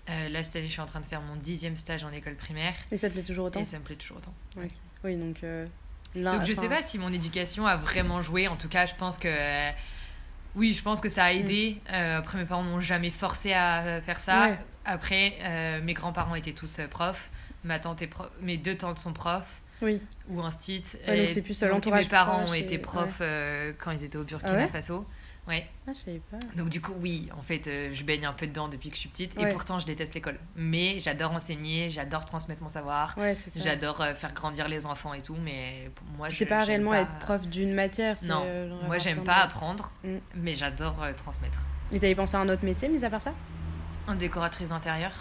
Euh, 0.08 0.28
là, 0.28 0.44
cette 0.44 0.56
année, 0.56 0.66
je 0.68 0.72
suis 0.72 0.80
en 0.80 0.86
train 0.86 1.00
de 1.00 1.06
faire 1.06 1.20
mon 1.20 1.36
dixième 1.36 1.76
stage 1.76 2.04
en 2.04 2.12
école 2.12 2.36
primaire 2.36 2.74
Et 2.92 2.96
ça 2.96 3.08
te 3.08 3.14
plaît 3.14 3.22
toujours 3.22 3.46
autant 3.46 3.60
et 3.60 3.64
ça 3.64 3.78
me 3.78 3.84
plaît 3.84 3.96
toujours 3.96 4.18
autant. 4.18 4.34
Oui, 5.04 5.16
donc. 5.16 5.42
euh, 5.42 5.66
Donc, 6.14 6.44
je 6.44 6.52
enfin, 6.52 6.62
sais 6.62 6.68
pas 6.68 6.82
si 6.82 6.98
mon 6.98 7.12
éducation 7.12 7.66
a 7.66 7.76
vraiment 7.76 8.22
joué. 8.22 8.48
En 8.48 8.56
tout 8.56 8.68
cas, 8.68 8.86
je 8.86 8.94
pense 8.94 9.18
que. 9.18 9.28
euh, 9.28 9.70
Oui, 10.54 10.72
je 10.72 10.82
pense 10.82 11.00
que 11.00 11.08
ça 11.08 11.24
a 11.24 11.32
aidé. 11.32 11.78
Euh, 11.92 12.18
après, 12.18 12.38
mes 12.38 12.44
parents 12.44 12.62
m'ont 12.62 12.80
jamais 12.80 13.10
forcé 13.10 13.52
à 13.52 14.00
faire 14.02 14.20
ça. 14.20 14.48
Ouais. 14.48 14.58
Après, 14.84 15.80
mes 15.82 15.94
grands-parents 15.94 16.36
étaient 16.36 16.52
tous 16.52 16.80
profs. 16.90 17.30
Ma 17.64 17.80
tante 17.80 18.00
est 18.00 18.06
prof. 18.06 18.30
Mes 18.40 18.56
deux 18.56 18.76
tantes 18.76 18.98
sont 18.98 19.12
profs 19.12 19.60
Oui. 19.82 20.00
ou 20.28 20.40
instit. 20.40 20.84
Ouais, 21.08 21.20
donc 21.20 21.30
c'est 21.30 21.42
plus, 21.42 21.60
Mes 21.60 22.04
parents 22.04 22.44
ont 22.44 22.54
été 22.54 22.78
profs 22.78 23.20
quand 23.80 23.90
ils 23.90 24.04
étaient 24.04 24.18
au 24.18 24.24
Burkina 24.24 24.64
Ah 24.64 24.68
Faso. 24.68 25.04
Ouais. 25.46 25.64
Ah, 25.86 25.92
je 25.94 25.98
savais 26.00 26.20
pas. 26.30 26.38
Donc 26.56 26.70
du 26.70 26.80
coup, 26.80 26.92
oui, 26.98 27.28
en 27.38 27.42
fait, 27.42 27.66
euh, 27.68 27.90
je 27.94 28.02
baigne 28.04 28.26
un 28.26 28.32
peu 28.32 28.46
dedans 28.48 28.66
depuis 28.68 28.88
que 28.90 28.96
je 28.96 29.00
suis 29.00 29.08
petite. 29.08 29.36
Ouais. 29.36 29.48
Et 29.48 29.52
pourtant, 29.52 29.78
je 29.78 29.86
déteste 29.86 30.14
l'école. 30.14 30.38
Mais 30.56 30.98
j'adore 30.98 31.30
enseigner, 31.32 31.88
j'adore 31.90 32.24
transmettre 32.24 32.62
mon 32.62 32.68
savoir. 32.68 33.16
Ouais. 33.16 33.34
J'adore 33.54 34.00
euh, 34.00 34.14
faire 34.14 34.32
grandir 34.32 34.66
les 34.68 34.86
enfants 34.86 35.14
et 35.14 35.22
tout. 35.22 35.36
Mais 35.44 35.90
pour 35.94 36.06
moi, 36.16 36.28
je 36.30 36.36
C'est 36.38 36.46
pas 36.46 36.64
réellement 36.64 36.90
pas- 36.90 37.02
être 37.02 37.18
prof 37.20 37.46
d'une 37.46 37.74
matière. 37.74 38.16
Non, 38.24 38.42
euh, 38.44 38.80
moi 38.86 38.98
j'aime 38.98 39.22
pas 39.22 39.36
apprendre, 39.36 39.90
Mm. 40.02 40.16
mais 40.34 40.56
j'adore 40.56 40.96
transmettre. 41.16 41.58
Et 41.92 42.00
t'avais 42.00 42.16
pensé 42.16 42.36
à 42.36 42.40
un 42.40 42.48
autre 42.48 42.64
métier, 42.64 42.88
mis 42.88 43.04
à 43.04 43.10
part 43.10 43.22
ça? 43.22 43.32
En 44.08 44.14
décoratrice 44.14 44.72
intérieure. 44.72 45.12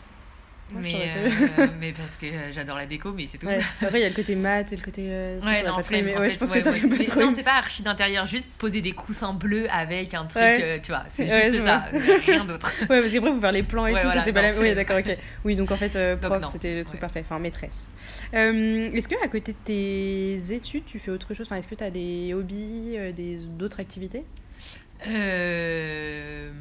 Moi, 0.71 0.81
mais, 0.81 0.93
euh, 1.15 1.67
mais 1.79 1.93
parce 1.93 2.17
que 2.17 2.25
euh, 2.25 2.51
j'adore 2.51 2.77
la 2.77 2.87
déco, 2.87 3.11
mais 3.13 3.27
c'est 3.27 3.37
tout. 3.37 3.45
Ouais. 3.45 3.59
Après, 3.81 3.99
il 3.99 4.01
y 4.01 4.05
a 4.05 4.09
le 4.09 4.15
côté 4.15 4.33
et 4.33 4.35
le 4.35 4.81
côté. 4.81 5.07
euh, 5.07 5.39
Ouais, 5.41 5.61
non, 5.63 5.75
pas 5.75 5.83
trop 5.83 5.83
flemme, 5.83 6.07
aimé. 6.07 6.17
en 6.17 6.19
Ouais, 6.19 6.29
fait, 6.29 6.33
je 6.33 6.39
pense 6.39 6.51
ouais, 6.51 6.61
que 6.63 6.69
moi, 6.69 6.79
pas 6.89 6.95
mais 6.97 7.05
trop 7.05 7.21
Non, 7.21 7.33
c'est 7.35 7.43
pas 7.43 7.53
archi 7.53 7.83
d'intérieur, 7.83 8.25
juste 8.25 8.51
poser 8.57 8.81
des 8.81 8.91
coussins 8.93 9.33
bleus 9.33 9.67
avec 9.69 10.13
un 10.15 10.25
truc, 10.25 10.41
Ouais. 10.41 10.59
euh, 10.61 10.79
tu 10.81 10.91
vois, 10.91 11.03
c'est 11.09 11.29
Ouais, 11.29 11.51
juste 11.51 11.63
ça, 11.65 11.85
rien 12.25 12.45
d'autre. 12.45 12.71
Ouais, 12.89 12.99
parce 13.01 13.11
qu'après, 13.11 13.31
faut 13.31 13.39
faire 13.41 13.51
les 13.51 13.63
plans 13.63 13.85
et 13.85 13.93
Ouais, 13.93 13.99
tout, 14.01 14.07
voilà, 14.07 14.21
ça 14.21 14.25
c'est 14.25 14.33
pas 14.33 14.41
la. 14.41 14.49
Oui, 14.51 14.55
flemme. 14.71 14.75
d'accord, 14.75 14.97
ok. 14.97 15.17
Oui, 15.45 15.55
donc 15.55 15.71
en 15.71 15.77
fait, 15.77 16.15
prof, 16.19 16.43
c'était 16.51 16.75
le 16.75 16.83
truc 16.83 16.95
Ouais. 16.95 16.99
parfait. 17.01 17.21
Enfin, 17.21 17.37
maîtresse. 17.39 17.85
Est-ce 18.33 19.07
que 19.07 19.23
à 19.23 19.27
côté 19.27 19.53
de 19.53 19.57
tes 19.57 20.51
études, 20.53 20.85
tu 20.85 20.97
fais 20.99 21.11
autre 21.11 21.33
chose? 21.35 21.45
Enfin, 21.47 21.57
est-ce 21.57 21.67
que 21.67 21.75
tu 21.75 21.83
as 21.83 21.91
des 21.91 22.33
hobbies, 22.33 22.97
des 23.15 23.37
d'autres 23.45 23.79
activités? 23.79 24.23
Euh, 25.05 26.51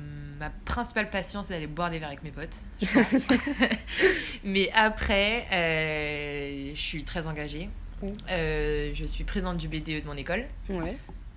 ma 0.45 0.51
principale 0.65 1.11
passion, 1.11 1.43
c'est 1.43 1.55
d'aller 1.55 1.67
boire 1.67 1.91
des 1.91 1.99
verres 1.99 2.09
avec 2.09 2.23
mes 2.23 2.31
potes, 2.31 2.55
je 2.83 2.87
pense. 2.93 3.15
Mais 4.45 4.71
après, 4.73 5.47
euh, 5.53 6.73
je 6.75 6.81
suis 6.81 7.05
très 7.05 7.27
engagée. 7.27 7.69
Euh, 8.31 8.93
je 8.95 9.07
suis 9.07 9.25
présidente 9.25 9.57
du 9.57 9.69
BDE 9.69 10.03
de 10.03 10.07
mon 10.07 10.17
école. 10.17 10.45
Ouais. 10.69 10.97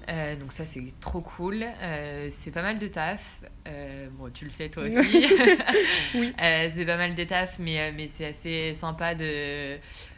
Euh, 0.10 0.36
donc 0.38 0.54
ça 0.54 0.66
c'est 0.66 0.82
trop 1.02 1.22
cool. 1.22 1.66
Euh, 1.82 2.30
c'est 2.42 2.52
pas 2.52 2.62
mal 2.62 2.80
de 2.80 2.88
taf. 2.88 3.44
Euh, 3.68 4.08
bon 4.12 4.30
tu 4.32 4.46
le 4.46 4.52
sais 4.52 4.70
toi 4.70 4.84
aussi. 4.84 5.26
Oui. 6.14 6.34
C'est 6.40 6.86
pas 6.86 6.98
mal 6.98 7.16
de 7.16 7.24
taf 7.26 7.58
mais, 7.60 7.92
mais 7.92 8.08
c'est 8.08 8.26
assez 8.28 8.76
sympa 8.76 9.16
de 9.16 9.78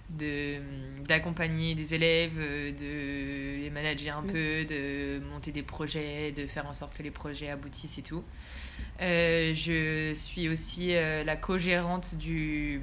de- 0.10 0.60
d'accompagner 1.08 1.76
des 1.76 1.94
élèves, 1.94 2.36
de 2.38 3.62
les 3.62 3.70
manager 3.72 4.18
un 4.18 4.22
Mm. 4.22 4.28
peu, 4.28 4.66
de 4.66 5.20
monter 5.32 5.52
des 5.52 5.64
projets, 5.64 6.32
de 6.32 6.46
faire 6.48 6.66
en 6.68 6.74
sorte 6.74 6.96
que 6.96 7.04
les 7.04 7.12
projets 7.12 7.50
aboutissent 7.50 7.98
et 7.98 8.04
tout. 8.04 8.24
Je 9.00 10.14
suis 10.16 10.50
aussi 10.50 10.94
la 10.94 11.36
co-gérante 11.36 12.16
du 12.16 12.82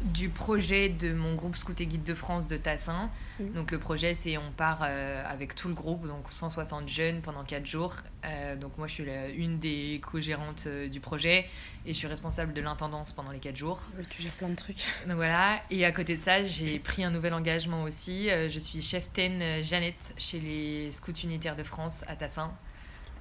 du 0.00 0.28
projet 0.28 0.88
de 0.88 1.12
mon 1.12 1.34
groupe 1.34 1.56
Scout 1.56 1.80
et 1.80 1.86
Guide 1.86 2.04
de 2.04 2.14
France 2.14 2.46
de 2.46 2.56
Tassin. 2.56 3.10
Donc 3.54 3.70
le 3.72 3.78
projet 3.78 4.14
c'est 4.14 4.36
on 4.38 4.52
part 4.52 4.80
euh, 4.82 5.24
avec 5.26 5.54
tout 5.54 5.68
le 5.68 5.74
groupe, 5.74 6.06
donc 6.06 6.30
160 6.30 6.88
jeunes 6.88 7.20
pendant 7.20 7.42
4 7.44 7.66
jours. 7.66 7.94
Euh, 8.24 8.54
donc 8.56 8.78
moi 8.78 8.86
je 8.86 8.94
suis 8.94 9.04
la- 9.04 9.28
une 9.28 9.58
des 9.58 10.00
co-gérantes 10.04 10.64
euh, 10.66 10.88
du 10.88 11.00
projet 11.00 11.46
et 11.84 11.92
je 11.94 11.98
suis 11.98 12.06
responsable 12.06 12.52
de 12.52 12.60
l'intendance 12.60 13.12
pendant 13.12 13.30
les 13.32 13.40
4 13.40 13.56
jours. 13.56 13.80
Tu 14.10 14.22
gères 14.22 14.32
plein 14.34 14.48
de 14.50 14.54
trucs. 14.56 14.84
Donc 15.06 15.16
voilà, 15.16 15.62
et 15.70 15.84
à 15.84 15.92
côté 15.92 16.16
de 16.16 16.22
ça 16.22 16.44
j'ai 16.44 16.78
pris 16.78 17.02
un 17.04 17.10
nouvel 17.10 17.34
engagement 17.34 17.82
aussi. 17.82 18.28
Je 18.28 18.58
suis 18.58 18.82
chef 18.82 19.12
ten 19.12 19.62
Jeannette 19.64 20.14
chez 20.16 20.38
les 20.40 20.92
Scouts 20.92 21.12
Unitaires 21.24 21.56
de 21.56 21.64
France 21.64 22.04
à 22.06 22.14
Tassin. 22.16 22.52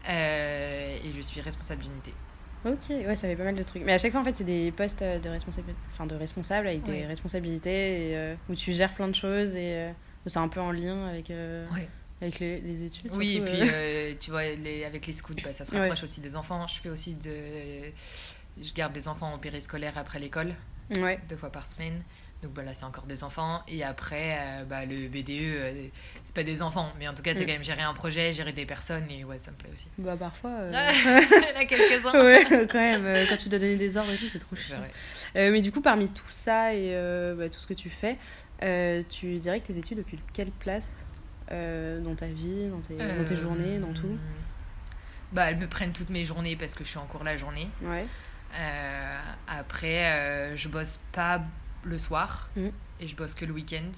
Et 0.08 1.12
je 1.16 1.22
suis 1.22 1.42
responsable 1.42 1.82
d'unité. 1.82 2.14
Ok, 2.66 2.90
ouais, 2.90 3.16
ça 3.16 3.28
fait 3.28 3.36
pas 3.36 3.44
mal 3.44 3.56
de 3.56 3.64
trucs. 3.64 3.84
Mais 3.84 3.94
à 3.94 3.98
chaque 3.98 4.12
fois, 4.12 4.22
en 4.22 4.24
fait, 4.24 4.36
c'est 4.36 4.44
des 4.44 4.72
postes 4.72 5.02
euh, 5.02 5.20
de 5.20 5.30
responsable, 5.30 5.76
enfin 5.94 6.06
de 6.06 6.16
responsable 6.16 6.68
avec 6.68 6.84
des 6.84 7.06
responsabilités 7.06 8.10
et, 8.12 8.18
euh, 8.18 8.36
où 8.50 8.56
tu 8.56 8.74
gères 8.74 8.94
plein 8.94 9.08
de 9.08 9.16
choses 9.16 9.56
et 9.56 9.74
euh, 9.76 9.92
c'est 10.26 10.40
un 10.40 10.48
peu 10.50 10.60
en 10.60 10.72
lien 10.72 11.08
avec, 11.08 11.30
Ouais. 11.30 11.88
avec 12.22 12.40
les, 12.40 12.60
les 12.62 12.84
études. 12.84 13.12
Oui, 13.14 13.38
et 13.38 13.42
puis 13.42 13.62
euh. 13.62 14.14
tu 14.20 14.32
vois, 14.32 14.44
les- 14.50 14.84
avec 14.84 15.08
les 15.08 15.14
scouts, 15.14 15.36
bah, 15.44 15.54
ça 15.54 15.66
se 15.66 15.72
Ouais. 15.72 15.80
rapproche 15.80 16.04
aussi 16.04 16.20
des 16.20 16.36
enfants. 16.36 16.66
Je 16.68 16.82
fais 16.82 16.90
aussi 16.90 17.14
de. 17.14 17.92
Je 18.60 18.74
garde 18.74 18.92
des 18.94 19.08
enfants 19.08 19.32
en 19.32 19.38
périscolaire 19.38 19.98
après 19.98 20.20
l'école, 20.20 20.56
Ouais. 20.98 21.20
deux 21.30 21.38
fois 21.38 21.52
par 21.52 21.68
semaine. 21.68 22.04
Donc 22.44 22.54
bah, 22.54 22.64
là, 22.64 22.72
c'est 22.78 22.84
encore 22.86 23.06
des 23.06 23.24
enfants. 23.24 23.64
Et 23.68 23.84
après, 23.84 24.38
euh, 24.40 24.64
bah, 24.66 24.86
le 24.86 25.08
BDE, 25.08 25.32
euh, 25.32 25.88
c'est 26.24 26.36
pas 26.36 26.44
des 26.44 26.62
enfants, 26.62 26.92
mais 27.00 27.08
en 27.08 27.16
tout 27.16 27.24
cas, 27.24 27.34
c'est 27.34 27.44
Mm. 27.44 27.46
quand 27.48 27.54
même 27.54 27.64
gérer 27.64 27.82
un 27.82 27.94
projet, 27.96 28.32
gérer 28.34 28.54
des 28.54 28.66
personnes, 28.66 29.10
et 29.10 29.24
ouais, 29.24 29.40
ça 29.40 29.50
me 29.52 29.58
plaît 29.58 29.72
aussi. 29.74 29.88
Bah, 29.98 30.16
parfois. 30.18 30.52
euh, 30.52 30.72
Il 30.72 31.50
y 31.50 31.58
en 31.58 31.60
a 31.60 31.66
quelques-uns. 31.66 32.12
ouais, 32.24 32.68
quand 32.68 32.80
même, 32.80 33.06
euh, 33.06 33.26
quand 33.28 33.38
tu 33.38 33.50
dois 33.50 33.58
donner 33.58 33.76
des 33.76 33.98
ordres 33.98 34.14
et 34.14 34.18
tout, 34.18 34.28
c'est 34.28 34.40
trop 34.40 34.56
chiant. 34.56 34.84
mais 35.36 35.62
du 35.62 35.72
coup, 35.72 35.82
parmi 35.82 36.10
tout 36.10 36.30
ça 36.30 36.74
et 36.76 36.94
bah, 37.36 37.50
tout 37.50 37.60
ce 37.60 37.66
que 37.68 37.74
tu 37.74 37.90
fais, 37.90 38.18
tu 39.10 39.40
dirais 39.40 39.60
que 39.62 39.68
tes 39.68 39.78
études 39.78 40.00
occupent 40.00 40.32
quelle 40.32 40.52
place 40.52 41.04
dans 41.50 42.16
ta 42.16 42.28
vie, 42.28 42.70
dans 42.70 42.82
tes, 42.82 42.98
dans 42.98 43.26
tes 43.26 43.36
journées, 43.36 43.80
dans 43.80 43.94
tout? 43.94 44.20
Bah, 45.32 45.50
elles 45.50 45.58
me 45.58 45.68
prennent 45.68 45.92
toutes 45.92 46.10
mes 46.10 46.24
journées 46.24 46.56
parce 46.56 46.74
que 46.74 46.84
je 46.84 46.90
suis 46.90 47.00
en 47.00 47.06
cours 47.08 47.24
la 47.24 47.36
journée. 47.36 47.70
Ouais. 47.82 48.06
Après, 49.48 50.56
je 50.56 50.70
bosse 50.70 51.00
pas 51.12 51.42
le 51.88 51.98
soir 51.98 52.50
Mhm. 52.56 52.72
et 53.00 53.08
je 53.08 53.16
bosse 53.16 53.34
que 53.34 53.46
le 53.46 53.54
week-end. 53.54 53.92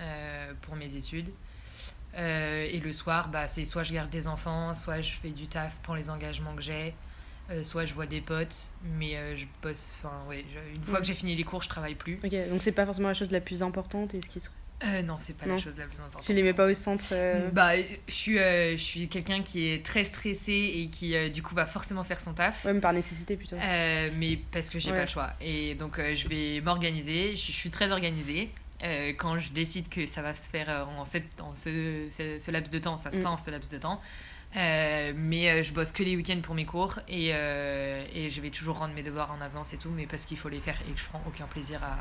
Euh, 0.00 0.52
pour 0.62 0.76
mes 0.76 0.94
études. 0.94 1.30
et 2.16 2.80
le 2.82 2.92
soir, 2.92 3.28
bah, 3.28 3.48
c'est 3.48 3.64
soit 3.64 3.82
je 3.82 3.92
garde 3.92 4.10
des 4.10 4.26
enfants, 4.26 4.74
soit 4.76 5.00
je 5.02 5.12
fais 5.22 5.30
du 5.30 5.46
taf 5.46 5.74
pour 5.82 5.94
les 5.94 6.08
engagements 6.08 6.54
que 6.54 6.62
j'ai. 6.62 6.94
soit 7.64 7.84
je 7.84 7.94
vois 7.94 8.06
des 8.06 8.20
potes, 8.20 8.56
mais 8.82 9.36
je 9.36 9.46
bosse. 9.62 9.88
Enfin, 9.98 10.24
ouais, 10.28 10.44
une 10.74 10.84
fois 10.84 10.98
mm. 10.98 11.02
que 11.02 11.06
j'ai 11.08 11.14
fini 11.14 11.34
les 11.36 11.44
cours, 11.44 11.62
je 11.62 11.68
travaille 11.68 11.94
plus. 11.94 12.20
Ok, 12.24 12.34
donc 12.48 12.62
c'est 12.62 12.72
pas 12.72 12.84
forcément 12.86 13.08
la 13.08 13.14
chose 13.14 13.30
la 13.30 13.40
plus 13.40 13.62
importante 13.62 14.14
et 14.14 14.20
ce 14.22 14.28
qui 14.28 14.40
serait 14.40 14.54
euh, 14.84 15.02
non, 15.02 15.16
c'est 15.18 15.36
pas 15.36 15.46
la 15.46 15.58
chose 15.58 15.74
la 15.76 15.86
plus 15.86 15.98
importante. 15.98 16.22
Tu 16.22 16.32
les 16.32 16.42
mets 16.42 16.52
pas 16.52 16.66
au 16.66 16.74
centre 16.74 17.06
euh 17.12 17.50
Bah, 17.50 17.72
je 17.76 18.12
suis, 18.12 18.38
euh, 18.38 18.76
je 18.76 18.82
suis 18.82 19.08
quelqu'un 19.08 19.42
qui 19.42 19.68
est 19.68 19.84
très 19.84 20.04
stressé 20.04 20.52
et 20.52 20.88
qui, 20.88 21.30
du 21.30 21.42
coup, 21.42 21.54
va 21.54 21.66
forcément 21.66 22.04
faire 22.04 22.20
son 22.20 22.32
taf. 22.32 22.64
Ouais, 22.64 22.72
mais 22.72 22.80
par 22.80 22.92
nécessité 22.92 23.36
plutôt. 23.36 23.56
mais 23.56 24.38
parce 24.52 24.70
que 24.70 24.78
j'ai 24.78 24.90
pas 24.90 25.02
le 25.02 25.08
choix. 25.08 25.32
Et 25.40 25.74
donc, 25.74 25.98
je 25.98 26.28
vais 26.28 26.60
m'organiser. 26.60 27.34
Je, 27.34 27.52
suis 27.52 27.70
très 27.70 27.90
organisée. 27.90 28.50
quand 29.18 29.38
je 29.38 29.50
décide 29.50 29.88
que 29.88 30.06
ça 30.06 30.22
va 30.22 30.34
se 30.34 30.42
faire 30.52 30.86
en, 30.96 31.04
cette, 31.04 31.40
en 31.40 31.56
ce, 31.56 32.06
ce, 32.10 32.50
laps 32.50 32.70
de 32.70 32.78
temps, 32.78 32.96
ça 32.96 33.10
se 33.10 33.16
mm. 33.16 33.20
fera 33.20 33.32
en 33.32 33.38
ce 33.38 33.50
laps 33.50 33.70
de 33.70 33.78
temps. 33.78 34.00
mais 34.54 35.64
je 35.64 35.72
bosse 35.72 35.90
que 35.90 36.04
les 36.04 36.14
week-ends 36.14 36.40
pour 36.40 36.54
mes 36.54 36.66
cours 36.66 37.00
et, 37.08 37.30
et 37.30 38.30
je 38.30 38.40
vais 38.40 38.50
toujours 38.50 38.78
rendre 38.78 38.94
mes 38.94 39.02
devoirs 39.02 39.32
en 39.32 39.40
avance 39.40 39.72
et 39.72 39.76
tout, 39.76 39.90
mais 39.90 40.06
parce 40.06 40.24
qu'il 40.24 40.38
faut 40.38 40.48
les 40.48 40.60
faire 40.60 40.78
et 40.88 40.92
que 40.92 41.00
je 41.00 41.04
prends 41.06 41.22
aucun 41.26 41.46
plaisir 41.46 41.82
à, 41.82 41.98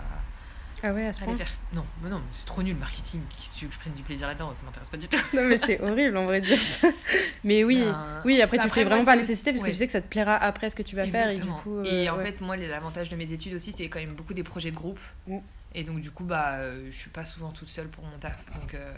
ah 0.83 0.93
ouais, 0.93 1.07
à 1.07 1.13
ce 1.13 1.21
point 1.21 1.35
faire. 1.35 1.51
Non, 1.73 1.83
mais 2.03 2.09
non, 2.09 2.21
c'est 2.33 2.45
trop 2.45 2.61
nul 2.61 2.73
le 2.73 2.79
marketing. 2.79 3.21
Si 3.39 3.51
tu 3.51 3.65
veux 3.65 3.69
que 3.69 3.75
je 3.75 3.79
prenne 3.79 3.93
du 3.93 4.03
plaisir 4.03 4.27
là-dedans, 4.27 4.53
ça 4.55 4.63
m'intéresse 4.63 4.89
pas 4.89 4.97
du 4.97 5.07
tout. 5.07 5.17
non, 5.33 5.43
mais 5.45 5.57
c'est 5.57 5.81
horrible 5.81 6.15
en 6.17 6.25
vrai 6.25 6.41
de 6.41 6.45
dire 6.45 6.61
ça. 6.61 6.89
Mais 7.43 7.63
oui, 7.63 7.81
ben, 7.83 8.21
oui 8.25 8.41
après, 8.41 8.59
tu 8.59 8.69
fais 8.69 8.83
vraiment 8.83 9.05
pas 9.05 9.15
nécessité 9.15 9.51
parce 9.51 9.63
que 9.63 9.69
tu 9.69 9.75
sais 9.75 9.85
que 9.85 9.91
ça 9.91 10.01
te 10.01 10.07
plaira 10.07 10.35
après 10.35 10.69
ce 10.69 10.75
que 10.75 10.83
tu 10.83 10.95
vas 10.95 11.07
faire. 11.07 11.29
Et, 11.29 11.35
du 11.35 11.49
coup, 11.63 11.83
et 11.83 12.09
en 12.09 12.19
fait, 12.19 12.41
moi, 12.41 12.57
l'avantage 12.57 13.09
de 13.09 13.15
mes 13.15 13.31
études 13.31 13.53
aussi, 13.53 13.73
c'est 13.75 13.89
quand 13.89 13.99
même 13.99 14.13
beaucoup 14.13 14.33
des 14.33 14.43
projets 14.43 14.71
de 14.71 14.75
groupe. 14.75 14.99
Mm. 15.27 15.37
Et 15.73 15.83
donc, 15.83 16.01
du 16.01 16.11
coup, 16.11 16.23
bah, 16.23 16.55
euh, 16.55 16.89
je 16.91 16.97
suis 16.97 17.09
pas 17.09 17.25
souvent 17.25 17.51
toute 17.51 17.69
seule 17.69 17.87
pour 17.87 18.03
mon 18.03 18.17
taf. 18.17 18.37
Donc, 18.59 18.73
euh, 18.73 18.91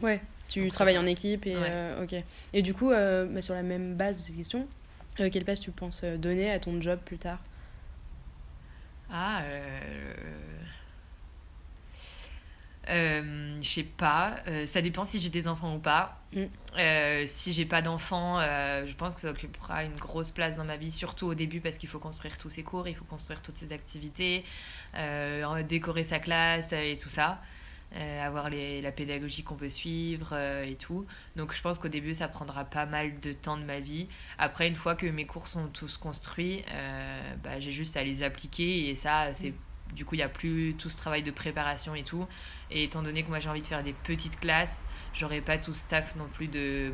ouais, 0.00 0.20
tu 0.48 0.68
travailles 0.70 0.98
en 0.98 1.06
équipe 1.06 1.46
et 1.46 1.54
euh, 1.56 2.02
ok. 2.02 2.14
Et 2.52 2.62
du 2.62 2.74
coup, 2.74 2.90
bah, 2.90 3.42
sur 3.42 3.54
la 3.54 3.62
même 3.62 3.94
base 3.94 4.16
de 4.16 4.22
ces 4.22 4.32
questions, 4.32 4.66
quelle 5.16 5.44
place 5.44 5.60
tu 5.60 5.70
penses 5.70 6.04
donner 6.04 6.50
à 6.50 6.60
ton 6.60 6.80
job 6.80 6.98
plus 7.04 7.18
tard? 7.18 7.38
Ah, 9.12 9.42
euh 12.90 13.58
je 13.62 13.68
sais 13.68 13.82
pas, 13.82 14.36
euh, 14.48 14.66
ça 14.66 14.82
dépend 14.82 15.04
si 15.04 15.20
j'ai 15.20 15.28
des 15.28 15.46
enfants 15.46 15.74
ou 15.76 15.78
pas. 15.78 16.18
Mm. 16.32 16.44
Euh, 16.78 17.24
si 17.26 17.52
j'ai 17.52 17.64
pas 17.64 17.82
d'enfants, 17.82 18.40
je 18.40 18.94
pense 18.94 19.14
que 19.14 19.20
ça 19.20 19.30
occupera 19.30 19.84
une 19.84 19.96
grosse 19.96 20.30
place 20.30 20.56
dans 20.56 20.64
ma 20.64 20.76
vie, 20.76 20.92
surtout 20.92 21.26
au 21.26 21.34
début 21.34 21.60
parce 21.60 21.76
qu'il 21.76 21.88
faut 21.88 21.98
construire 21.98 22.38
tous 22.38 22.50
ses 22.50 22.62
cours, 22.62 22.88
il 22.88 22.94
faut 22.94 23.04
construire 23.04 23.42
toutes 23.42 23.58
ses 23.58 23.72
activités, 23.72 24.44
décorer 25.68 26.04
sa 26.04 26.18
classe 26.18 26.72
et 26.72 26.98
tout 27.00 27.10
ça. 27.10 27.40
avoir 28.22 28.50
les, 28.50 28.80
la 28.80 28.92
pédagogie 28.92 29.42
qu'on 29.42 29.56
veut 29.56 29.68
suivre 29.68 30.36
et 30.64 30.76
tout. 30.76 31.06
Donc 31.36 31.52
je 31.54 31.60
pense 31.60 31.78
qu'au 31.78 31.88
début 31.88 32.14
ça 32.14 32.28
prendra 32.28 32.64
pas 32.64 32.86
mal 32.86 33.20
de 33.20 33.32
temps 33.32 33.58
de 33.58 33.64
ma 33.64 33.80
vie. 33.80 34.08
Après 34.38 34.68
une 34.68 34.76
fois 34.76 34.94
que 34.94 35.06
mes 35.06 35.26
cours 35.26 35.48
sont 35.48 35.68
tous 35.68 35.96
construits, 35.96 36.64
bah, 37.42 37.58
j'ai 37.58 37.72
juste 37.72 37.96
à 37.96 38.04
les 38.04 38.22
appliquer 38.22 38.88
et 38.88 38.94
ça 38.94 39.32
c'est 39.34 39.50
mm. 39.50 39.69
Du 39.92 40.04
coup, 40.04 40.14
il 40.14 40.18
n'y 40.18 40.24
a 40.24 40.28
plus 40.28 40.74
tout 40.78 40.90
ce 40.90 40.96
travail 40.96 41.22
de 41.22 41.30
préparation 41.30 41.94
et 41.94 42.04
tout. 42.04 42.26
Et 42.70 42.84
étant 42.84 43.02
donné 43.02 43.22
que 43.22 43.28
moi 43.28 43.40
j'ai 43.40 43.48
envie 43.48 43.62
de 43.62 43.66
faire 43.66 43.82
des 43.82 43.92
petites 43.92 44.38
classes, 44.38 44.84
j'aurais 45.14 45.40
pas 45.40 45.58
tout 45.58 45.74
ce 45.74 45.80
staff 45.80 46.14
non 46.16 46.28
plus 46.28 46.48
de, 46.48 46.92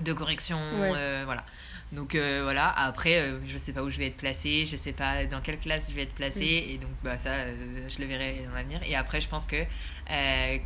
de 0.00 0.12
correction. 0.12 0.58
Euh, 0.60 1.22
voilà. 1.24 1.44
Donc 1.92 2.14
euh, 2.14 2.40
voilà, 2.42 2.70
après, 2.70 3.20
euh, 3.20 3.38
je 3.46 3.58
sais 3.58 3.72
pas 3.72 3.82
où 3.82 3.90
je 3.90 3.98
vais 3.98 4.06
être 4.06 4.16
placée, 4.16 4.66
je 4.66 4.76
sais 4.76 4.92
pas 4.92 5.24
dans 5.26 5.40
quelle 5.40 5.58
classe 5.58 5.90
je 5.90 5.94
vais 5.94 6.02
être 6.02 6.14
placée, 6.14 6.64
mm. 6.66 6.70
et 6.70 6.78
donc 6.78 6.90
bah, 7.02 7.18
ça, 7.18 7.46
je 7.46 7.98
le 7.98 8.06
verrai 8.06 8.44
dans 8.46 8.54
l'avenir. 8.54 8.80
Et 8.84 8.94
après, 8.94 9.20
je 9.20 9.28
pense 9.28 9.46
que 9.46 9.64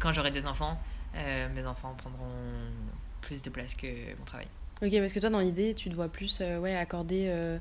quand 0.01 0.13
j'aurai 0.13 0.31
des 0.31 0.47
enfants, 0.47 0.81
mes 1.15 1.67
enfants 1.67 1.95
prendront 1.99 2.31
plus 3.23 3.43
de 3.43 3.51
place 3.51 3.75
que 3.75 3.87
mon 4.19 4.25
travail. 4.25 4.47
Ok, 4.83 4.93
parce 4.93 5.13
que 5.13 5.19
toi, 5.21 5.31
dans 5.31 5.41
l'idée, 5.41 5.75
tu 5.75 5.89
te 5.91 5.95
vois 5.95 6.09
plus 6.09 6.41
ouais, 6.41 6.77
accorder 6.77 7.59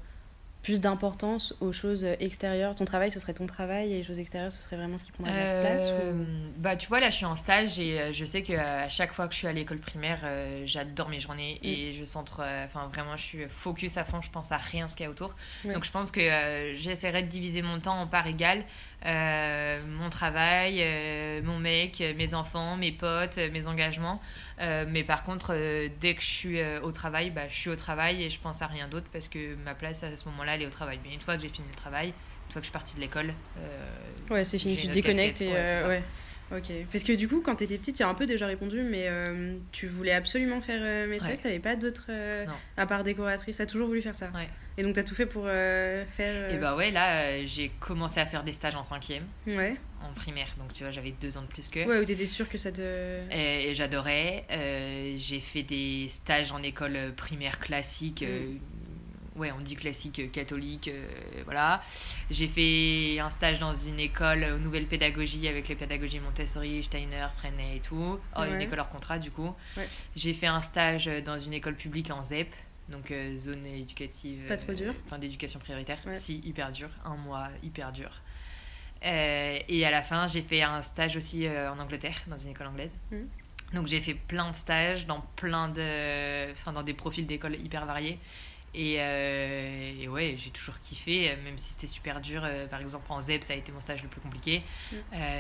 plus 0.66 0.82
d'importance 0.82 1.54
aux 1.62 1.72
choses 1.72 2.04
extérieures 2.20 2.76
Ton 2.76 2.86
travail, 2.86 3.12
ce 3.12 3.20
serait 3.20 3.36
ton 3.36 3.46
travail 3.46 3.94
et 3.94 3.98
les 3.98 4.04
choses 4.04 4.18
extérieures, 4.18 4.52
ce 4.52 4.60
serait 4.64 4.78
vraiment 4.78 4.98
ce 4.98 5.04
qui 5.04 5.12
prendrait 5.12 5.32
la 5.32 5.62
place 5.62 5.84
euh, 5.86 6.26
Bah, 6.58 6.76
tu 6.76 6.88
vois, 6.88 7.00
là, 7.00 7.12
je 7.12 7.18
suis 7.18 7.26
en 7.26 7.36
stage 7.36 7.80
et 7.80 8.02
euh, 8.02 8.14
je 8.14 8.26
sais 8.26 8.42
qu'à 8.42 8.90
chaque 8.90 9.14
fois 9.14 9.28
que 9.28 9.36
je 9.36 9.38
suis 9.38 9.48
à 9.48 9.54
l'école 9.54 9.78
primaire, 9.78 10.22
euh, 10.24 10.64
j'adore 10.66 11.10
mes 11.10 11.20
journées 11.20 11.60
et 11.62 11.92
mm. 11.94 12.00
je 12.00 12.06
centre, 12.06 12.44
enfin, 12.66 12.88
vraiment, 12.92 13.16
je 13.16 13.22
suis 13.22 13.46
focus 13.48 13.98
à 13.98 14.06
fond, 14.06 14.24
je 14.24 14.32
pense 14.32 14.52
à 14.52 14.58
rien 14.58 14.88
ce 14.88 14.96
qu'il 14.96 15.04
y 15.04 15.08
a 15.08 15.12
autour. 15.12 15.36
Donc, 15.66 15.86
je 15.86 15.92
pense 15.92 16.10
que 16.10 16.74
j'essaierai 16.80 17.22
de 17.22 17.30
diviser 17.30 17.62
mon 17.62 17.80
temps 17.80 18.02
en 18.02 18.08
parts 18.08 18.26
égales. 18.26 18.64
Mon 19.06 20.10
travail, 20.10 20.84
mon 21.44 21.60
mec, 21.60 22.00
mes 22.00 22.34
enfants, 22.34 22.78
mes 22.78 22.92
potes, 22.92 23.38
mes 23.38 23.68
engagements. 23.68 24.22
Euh, 24.60 24.86
mais 24.88 25.04
par 25.04 25.24
contre, 25.24 25.54
euh, 25.54 25.90
dès 26.00 26.16
que 26.16 26.22
je 26.22 26.28
suis 26.28 26.60
euh, 26.60 26.82
au 26.82 26.92
travail, 26.92 27.32
bah, 27.32 27.48
je 27.50 27.56
suis 27.56 27.70
au 27.70 27.76
travail 27.76 28.24
et 28.24 28.30
je 28.30 28.40
pense 28.40 28.62
à 28.62 28.68
rien 28.68 28.88
d'autre 28.88 29.08
parce 29.12 29.28
que 29.28 29.56
ma 29.56 29.76
place 29.76 30.04
à 30.04 30.16
ce 30.16 30.28
moment-là, 30.30 30.56
elle 30.56 30.62
est 30.62 30.68
au 30.68 30.72
travail. 30.72 31.00
Mais 31.04 31.14
une 31.14 31.22
fois 31.22 31.36
que 31.36 31.42
j'ai 31.42 31.50
fini 31.50 31.68
le 31.68 31.76
travail, 31.76 32.10
une 32.10 32.52
fois 32.52 32.62
que 32.62 32.66
je 32.66 32.70
suis 32.70 32.72
partie 32.72 32.96
de 32.96 33.02
l'école, 33.02 33.34
ouais, 34.30 34.46
c'est 34.46 34.60
fini, 34.60 34.78
tu 34.78 34.88
te 34.88 34.94
déconnectes 34.94 35.42
et 35.42 35.52
ouais, 35.52 36.04
Ok, 36.52 36.72
parce 36.92 37.04
que 37.04 37.14
du 37.14 37.28
coup, 37.28 37.42
quand 37.42 37.56
tu 37.56 37.64
étais 37.64 37.78
petite, 37.78 37.98
tu 37.98 38.04
as 38.04 38.08
un 38.08 38.14
peu 38.14 38.26
déjà 38.26 38.46
répondu, 38.46 38.82
mais 38.84 39.10
tu 39.72 39.88
voulais 39.88 40.14
absolument 40.14 40.62
faire 40.62 41.08
maîtresse, 41.08 41.42
tu 41.42 41.48
n'avais 41.48 41.60
pas 41.60 41.76
d'autres, 41.76 42.12
à 42.78 42.86
part 42.86 43.04
décoratrice, 43.04 43.58
tu 43.58 43.62
as 43.62 43.66
toujours 43.66 43.88
voulu 43.88 44.02
faire 44.02 44.16
ça 44.16 44.30
Ouais. 44.36 44.50
Et 44.78 44.84
donc, 44.84 44.94
tu 44.94 45.00
as 45.00 45.04
tout 45.04 45.16
fait 45.16 45.26
pour 45.26 45.46
faire. 45.46 46.52
Et 46.52 46.58
bah 46.58 46.76
ouais, 46.76 46.92
là, 46.92 47.46
j'ai 47.46 47.70
commencé 47.80 48.20
à 48.20 48.26
faire 48.26 48.44
des 48.44 48.54
stages 48.54 48.76
en 48.76 48.84
cinquième. 48.84 49.24
Ouais 49.48 49.76
en 50.06 50.14
primaire, 50.14 50.54
donc 50.58 50.74
tu 50.74 50.84
vois, 50.84 50.92
j'avais 50.92 51.12
deux 51.12 51.38
ans 51.38 51.42
de 51.42 51.48
plus 51.48 51.68
que. 51.70 51.86
Ouais, 51.86 52.00
où 52.00 52.06
t'étais 52.06 52.26
sûre 52.26 52.48
que 52.50 52.58
ça 52.58 52.72
te. 52.72 53.22
Et, 53.32 53.74
j'adorais. 53.76 54.46
Euh, 54.52 55.16
j'ai 55.18 55.40
fait 55.40 55.64
des 55.64 56.08
stages 56.10 56.52
en 56.52 56.62
école 56.64 57.14
primaire 57.16 57.60
classique. 57.60 58.24
Euh, 58.24 58.54
mm. 58.54 58.60
Ouais, 59.36 59.52
on 59.52 59.62
dit 59.62 59.76
classique 59.76 60.20
euh, 60.20 60.28
catholique, 60.28 60.90
voilà. 61.46 61.84
J'ai 62.32 62.48
fait 62.48 63.20
un 63.20 63.30
stage 63.30 63.60
dans 63.60 63.76
une 63.76 64.00
école 64.00 64.58
nouvelle 64.58 64.86
pédagogie 64.86 65.48
avec 65.48 65.68
les 65.68 65.76
pédagogies 65.76 66.20
Montessori, 66.20 66.84
Steiner, 66.84 67.28
Freinet 67.38 67.78
et 67.78 67.80
tout. 67.82 68.20
Oh, 68.38 68.44
Une 68.44 68.62
école 68.62 68.80
hors 68.80 68.90
contrat, 68.90 69.20
du 69.20 69.32
coup. 69.32 69.54
J'ai 70.16 70.34
fait 70.34 70.48
un 70.48 70.62
stage 70.62 71.10
dans 71.26 71.38
une 71.38 71.54
école 71.54 71.76
publique 71.76 72.12
en 72.12 72.24
ZEP. 72.24 72.54
Donc 72.88 73.12
zone 73.38 73.66
éducative. 73.66 74.48
Pas 74.48 74.58
trop 74.58 74.74
dur. 74.74 74.94
Enfin 75.06 75.18
d'éducation 75.18 75.60
prioritaire. 75.60 75.98
Si, 76.16 76.40
hyper 76.46 76.72
dur. 76.72 76.90
Un 77.04 77.16
mois 77.16 77.50
hyper 77.64 77.92
dur. 77.92 78.12
Euh, 79.04 79.60
et 79.68 79.86
à 79.86 79.92
la 79.92 80.02
fin, 80.02 80.28
j'ai 80.28 80.42
fait 80.42 80.62
un 80.62 80.82
stage 80.82 81.16
aussi 81.16 81.46
euh, 81.46 81.72
en 81.72 81.80
Angleterre, 81.80 82.18
dans 82.28 82.38
une 82.38 82.50
école 82.50 82.68
anglaise. 82.68 82.92
Mm. 83.12 83.18
Donc 83.74 83.88
j'ai 83.88 84.02
fait 84.02 84.14
plein 84.14 84.52
de 84.52 84.56
stages 84.56 85.06
dans 85.06 85.22
plein 85.36 85.70
de, 85.70 86.52
enfin 86.52 86.72
dans 86.72 86.84
des 86.84 86.94
profils 86.94 87.26
d'école 87.26 87.56
hyper 87.56 87.86
variés. 87.86 88.20
Et, 88.76 88.98
euh, 89.00 90.08
ouais, 90.08 90.36
j'ai 90.38 90.52
toujours 90.52 90.76
kiffé, 90.82 91.36
même 91.44 91.58
si 91.58 91.72
c'était 91.74 91.88
super 91.88 92.22
dur. 92.22 92.48
par 92.70 92.82
exemple, 92.82 93.06
en 93.10 93.22
ZEP, 93.22 93.44
ça 93.44 93.54
a 93.54 93.56
été 93.56 93.72
mon 93.72 93.82
stage 93.82 94.04
le 94.04 94.10
plus 94.10 94.22
compliqué. 94.22 94.64
Mm. 94.92 94.96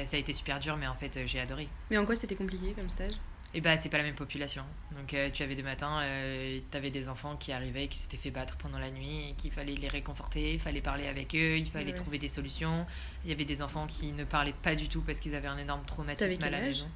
ça 0.05 0.15
a 0.15 0.19
été 0.19 0.33
super 0.33 0.59
dur, 0.59 0.77
mais 0.77 0.87
en 0.87 0.95
fait, 0.95 1.19
j'ai 1.25 1.39
adoré. 1.39 1.67
Mais 1.89 1.97
en 1.97 2.05
quoi 2.05 2.15
c'était 2.15 2.35
compliqué 2.35 2.73
comme 2.73 2.89
stage? 2.89 3.13
Et 3.55 3.61
bah 3.61 3.77
c'est 3.77 3.87
pas 3.87 3.97
la 3.97 4.03
même 4.03 4.15
population. 4.15 4.63
Donc 4.91 5.13
euh, 5.13 5.29
tu 5.31 5.41
avais 5.41 5.55
des 5.55 5.63
matins, 5.63 6.01
euh, 6.01 6.59
tu 6.69 6.77
avais 6.77 6.91
des 6.91 7.07
enfants 7.07 7.37
qui 7.37 7.53
arrivaient, 7.53 7.87
qui 7.87 7.97
s'étaient 7.97 8.17
fait 8.17 8.29
battre 8.29 8.57
pendant 8.57 8.79
la 8.79 8.91
nuit, 8.91 9.29
et 9.29 9.33
qu'il 9.35 9.49
fallait 9.49 9.75
les 9.75 9.87
réconforter, 9.87 10.55
il 10.55 10.59
fallait 10.59 10.81
parler 10.81 11.07
avec 11.07 11.33
eux, 11.33 11.57
il 11.57 11.71
fallait 11.71 11.93
trouver 11.93 12.19
des 12.19 12.27
solutions. 12.27 12.85
Il 13.23 13.29
y 13.29 13.33
avait 13.33 13.45
des 13.45 13.61
enfants 13.61 13.87
qui 13.87 14.11
ne 14.11 14.25
parlaient 14.25 14.53
pas 14.61 14.75
du 14.75 14.89
tout 14.89 15.01
parce 15.01 15.19
qu'ils 15.19 15.35
avaient 15.35 15.47
un 15.47 15.57
énorme 15.57 15.85
traumatisme 15.85 16.43
à 16.43 16.49
la 16.49 16.59
maison. 16.59 16.89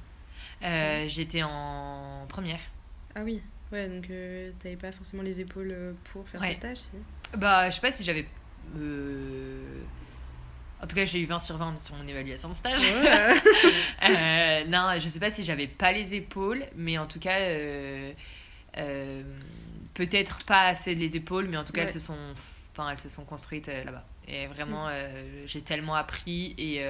Euh, 0.62 1.08
j'étais 1.08 1.42
en 1.42 2.26
première. 2.28 2.60
Ah 3.14 3.22
oui, 3.24 3.40
ouais, 3.72 3.88
donc 3.88 4.10
t'avais 4.60 4.76
pas 4.76 4.92
forcément 4.92 5.22
les 5.22 5.40
épaules 5.40 5.94
pour 6.12 6.28
faire 6.28 6.42
ce 6.44 6.54
stage 6.54 6.78
si? 6.78 6.96
Bah 7.36 7.70
je 7.70 7.76
sais 7.76 7.80
pas 7.80 7.92
si 7.92 8.04
j'avais 8.04 8.26
en 10.82 10.86
tout 10.86 10.96
cas, 10.96 11.04
j'ai 11.04 11.20
eu 11.20 11.26
20 11.26 11.40
sur 11.40 11.56
20 11.58 11.74
sur 11.84 11.94
mon 11.94 12.08
évaluation 12.08 12.48
de 12.48 12.54
stage. 12.54 12.80
euh, 12.82 14.64
non, 14.66 14.98
je 14.98 15.08
sais 15.08 15.20
pas 15.20 15.30
si 15.30 15.44
j'avais 15.44 15.66
pas 15.66 15.92
les 15.92 16.14
épaules, 16.14 16.64
mais 16.74 16.96
en 16.96 17.06
tout 17.06 17.18
cas, 17.18 17.38
euh, 17.40 18.12
euh, 18.78 19.22
peut-être 19.92 20.44
pas 20.44 20.68
assez 20.68 20.94
les 20.94 21.14
épaules, 21.16 21.48
mais 21.48 21.58
en 21.58 21.64
tout 21.64 21.72
cas, 21.72 21.82
elles 21.82 21.90
se 21.90 21.98
sont, 21.98 22.16
enfin, 22.72 22.90
elles 22.90 22.98
se 22.98 23.10
sont 23.10 23.24
construites 23.24 23.68
euh, 23.68 23.84
là-bas. 23.84 24.04
Et 24.26 24.46
vraiment, 24.46 24.86
mm. 24.86 25.46
j'ai 25.46 25.60
tellement 25.60 25.96
appris 25.96 26.54
et 26.56 26.82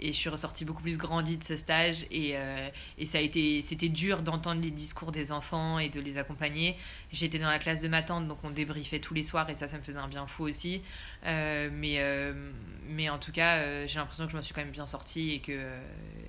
et 0.00 0.12
je 0.12 0.18
suis 0.18 0.28
ressortie 0.28 0.64
beaucoup 0.64 0.82
plus 0.82 0.96
grandie 0.96 1.36
de 1.36 1.44
ce 1.44 1.56
stage 1.56 2.06
et, 2.10 2.36
euh, 2.36 2.68
et 2.98 3.06
ça 3.06 3.18
a 3.18 3.20
été 3.20 3.62
c'était 3.62 3.88
dur 3.88 4.22
d'entendre 4.22 4.60
les 4.62 4.70
discours 4.70 5.12
des 5.12 5.32
enfants 5.32 5.78
et 5.78 5.88
de 5.88 6.00
les 6.00 6.16
accompagner. 6.18 6.76
J'étais 7.10 7.38
dans 7.38 7.48
la 7.48 7.58
classe 7.58 7.80
de 7.80 7.88
ma 7.88 8.02
tante 8.02 8.28
donc 8.28 8.44
on 8.44 8.50
débriefait 8.50 9.00
tous 9.00 9.14
les 9.14 9.22
soirs 9.22 9.48
et 9.50 9.54
ça 9.54 9.68
ça 9.68 9.78
me 9.78 9.82
faisait 9.82 9.98
un 9.98 10.08
bien 10.08 10.26
fou 10.26 10.44
aussi. 10.44 10.82
Euh, 11.26 11.68
mais 11.72 11.96
euh, 11.98 12.52
mais 12.82 13.08
en 13.10 13.18
tout 13.18 13.32
cas 13.32 13.86
j'ai 13.86 13.98
l'impression 13.98 14.24
que 14.26 14.30
je 14.32 14.36
m'en 14.36 14.42
suis 14.42 14.54
quand 14.54 14.62
même 14.62 14.70
bien 14.70 14.86
sortie 14.86 15.30
et 15.32 15.40
que 15.40 15.78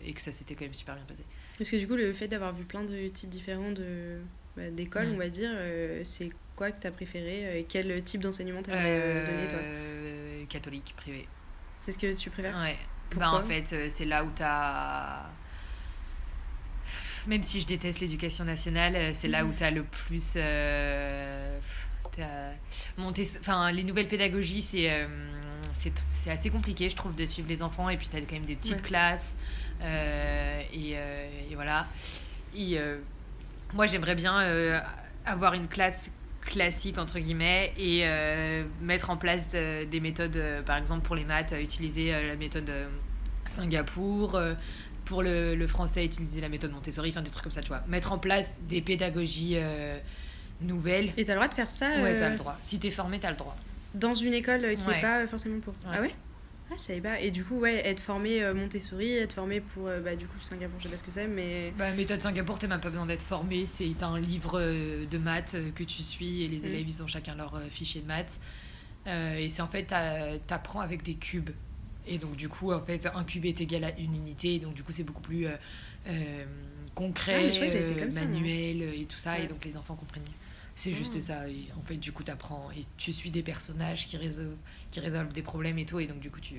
et 0.04 0.14
que 0.14 0.22
ça 0.22 0.32
s'était 0.32 0.56
quand 0.56 0.66
même 0.66 0.74
super 0.74 0.96
bien 0.96 1.06
passé. 1.06 1.26
Parce 1.58 1.70
que 1.70 1.76
du 1.76 1.88
coup 1.88 1.96
le 1.96 2.14
fait 2.14 2.28
d'avoir 2.28 2.54
vu 2.54 2.66
plein 2.66 2.84
de 2.84 3.08
types 3.10 3.30
différents 3.30 3.72
de 3.72 4.22
bah, 4.56 4.72
d'écoles 4.72 5.10
on 5.10 5.18
va 5.18 5.30
dire 5.30 5.52
c'est 6.06 6.30
quoi 6.56 6.72
que 6.72 6.80
tu 6.82 6.88
as 6.88 6.92
préféré 6.92 7.66
quel 7.70 8.04
type 8.04 8.22
d'enseignement 8.22 8.64
t'as 8.64 9.20
donné 9.22 9.48
toi? 9.48 9.66
catholique 10.50 10.96
privé. 10.96 11.30
C'est 11.80 11.92
ce 11.92 11.98
que 11.98 12.14
tu 12.16 12.30
préfères? 12.30 12.58
Ouais 12.58 12.78
bah, 13.16 13.32
en 13.32 13.42
fait, 13.44 13.74
euh, 13.74 13.90
c'est 13.92 14.06
là 14.06 14.24
où 14.24 14.32
tu 14.36 14.44
as. 14.44 15.26
même 17.28 17.44
si 17.44 17.62
je 17.62 17.68
déteste 17.68 18.00
l'éducation 18.00 18.46
nationale, 18.46 18.96
euh, 18.96 19.12
c'est 19.14 19.28
là 19.28 19.46
où 19.46 19.54
tu 19.54 19.64
as 19.64 19.72
le 19.72 19.84
plus. 19.84 20.34
euh, 20.36 21.60
monté, 22.98 23.30
enfin, 23.40 23.72
les 23.72 23.84
nouvelles 23.84 24.10
pédagogies, 24.10 24.62
c'est 24.62 24.92
euh, 24.92 25.08
c'est 26.24 26.32
assez 26.32 26.50
compliqué, 26.50 26.90
je 26.90 26.96
trouve, 26.96 27.16
de 27.16 27.26
suivre 27.26 27.48
les 27.48 27.62
enfants. 27.62 27.90
Et 27.90 27.98
puis, 27.98 28.10
tu 28.10 28.18
as 28.18 28.22
quand 28.22 28.34
même 28.34 28.46
des 28.46 28.56
petites 28.56 28.74
Ouais. 28.78 28.82
classes. 28.82 29.36
euh, 29.82 30.62
et, 30.74 30.92
et 31.52 31.56
voilà. 31.56 31.88
Et, 32.54 32.78
moi, 33.74 33.86
j'aimerais 33.88 34.16
bien 34.16 34.84
avoir 35.26 35.54
une 35.54 35.68
classe 35.68 36.10
classique, 36.42 36.98
entre 36.98 37.20
guillemets, 37.20 37.74
et 37.78 38.02
euh, 38.06 38.64
mettre 38.82 39.10
en 39.10 39.18
place 39.18 39.48
des 39.50 40.00
méthodes, 40.00 40.36
euh, 40.38 40.62
par 40.64 40.78
exemple, 40.78 41.06
pour 41.06 41.16
les 41.16 41.24
maths, 41.26 41.54
utiliser 41.60 42.14
euh, 42.14 42.28
la 42.28 42.36
méthode 42.36 42.72
Singapour. 43.54 44.40
pour 45.06 45.24
le, 45.24 45.56
le 45.56 45.68
français, 45.68 46.06
utiliser 46.06 46.40
la 46.42 46.50
méthode 46.50 46.72
Montessori, 46.72 47.10
enfin 47.10 47.22
des 47.22 47.30
trucs 47.32 47.44
comme 47.44 47.52
ça, 47.52 47.62
tu 47.62 47.70
vois. 47.70 47.84
Mettre 47.88 48.12
en 48.12 48.20
place 48.20 48.60
des 48.62 48.82
pédagogies 48.82 49.58
nouvelles. 50.62 51.12
Et 51.18 51.26
t'as 51.26 51.34
le 51.34 51.40
droit 51.40 51.48
de 51.48 51.54
faire 51.54 51.70
ça 51.70 51.90
Ouais, 52.02 52.18
t'as 52.20 52.30
le 52.30 52.36
droit. 52.36 52.58
Si 52.62 52.80
t'es 52.80 52.92
formé, 52.92 53.20
t'as 53.20 53.32
le 53.32 53.38
droit. 53.38 53.56
dans 53.96 54.14
une 54.14 54.34
école 54.34 54.62
qui 54.78 54.86
Ouais. 54.88 54.96
n'est 54.96 55.02
pas 55.02 55.28
forcément 55.28 55.60
pour. 55.62 55.74
Ouais. 55.74 55.96
Ah 55.98 56.02
ouais? 56.02 56.14
Ah, 56.72 56.76
je 56.78 56.82
savais 56.84 57.02
pas. 57.02 57.20
Et 57.20 57.32
du 57.32 57.44
coup, 57.44 57.60
ouais, 57.60 57.86
être 57.88 58.00
formé 58.00 58.44
euh, 58.44 58.54
Montessori, 58.54 59.14
être 59.14 59.34
formé 59.34 59.60
pour, 59.60 59.88
euh, 59.88 60.02
bah, 60.02 60.16
du 60.16 60.28
coup, 60.28 60.40
Singapour, 60.40 60.80
je 60.80 60.84
sais 60.84 60.90
pas 60.90 60.98
ce 60.98 61.04
que 61.04 61.12
c'est, 61.12 61.28
mais. 61.28 61.74
Bah, 61.78 61.92
méthode 61.94 62.22
Singapour, 62.22 62.60
t'as 62.60 62.68
même 62.68 62.80
pas 62.82 62.90
besoin 62.90 63.06
d'être 63.06 63.24
formé. 63.24 63.66
C'est 63.66 63.96
t'as 64.00 64.08
un 64.08 64.20
livre 64.20 64.60
euh, 64.60 65.06
de 65.06 65.18
maths 65.18 65.56
que 65.76 65.84
tu 65.84 66.04
suis 66.04 66.44
et 66.44 66.48
les 66.48 66.60
Mm. 66.64 66.66
élèves 66.66 66.90
ils 66.90 67.02
ont 67.04 67.08
chacun 67.08 67.36
leur 67.36 67.60
fichier 67.72 68.02
de 68.02 68.08
maths. 68.08 68.40
Et 69.08 69.50
c'est 69.50 69.62
en 69.62 69.68
fait 69.68 69.86
t'apprends 70.48 70.82
avec 70.82 71.04
des 71.04 71.16
cubes. 71.16 71.50
Et 72.06 72.18
donc 72.18 72.36
du 72.36 72.50
coup 72.50 72.72
en 72.72 72.82
fait 72.82 73.08
un 73.14 73.24
cube 73.24 73.46
est 73.46 73.60
égal 73.62 73.84
à 73.84 73.98
une 73.98 74.16
unité. 74.16 74.56
Et 74.56 74.60
donc 74.60 74.74
du 74.76 74.84
coup 74.84 74.92
c'est 74.92 75.04
beaucoup 75.04 75.22
plus 75.22 75.48
Ah, 75.48 76.90
concret, 76.96 77.52
ça, 77.52 77.66
moi. 77.66 78.06
manuel 78.14 78.82
et 78.84 79.06
tout 79.08 79.20
ça. 79.20 79.38
Ouais. 79.38 79.46
Et 79.46 79.48
donc 79.48 79.66
les 79.66 79.78
enfants 79.78 79.96
comprennent 79.96 80.24
mieux. 80.24 80.39
C'est 80.80 80.94
juste 80.96 81.14
Ah. 81.18 81.22
ça. 81.22 81.50
Et 81.50 81.68
en 81.78 81.82
fait 81.82 81.98
du 81.98 82.12
coup 82.14 82.24
t'apprends 82.24 82.72
et 82.72 82.86
tu 82.98 83.12
suis 83.12 83.32
des 83.32 83.44
personnages 83.44 84.08
qui 84.08 84.16
résolvent, 84.16 84.56
qui 84.92 85.00
résolvent 85.02 85.34
des 85.34 85.42
problèmes 85.42 85.78
et 85.78 85.86
tout. 85.86 86.00
Et 86.00 86.08
donc 86.08 86.20
du 86.20 86.32
coup 86.32 86.40
tu 86.40 86.56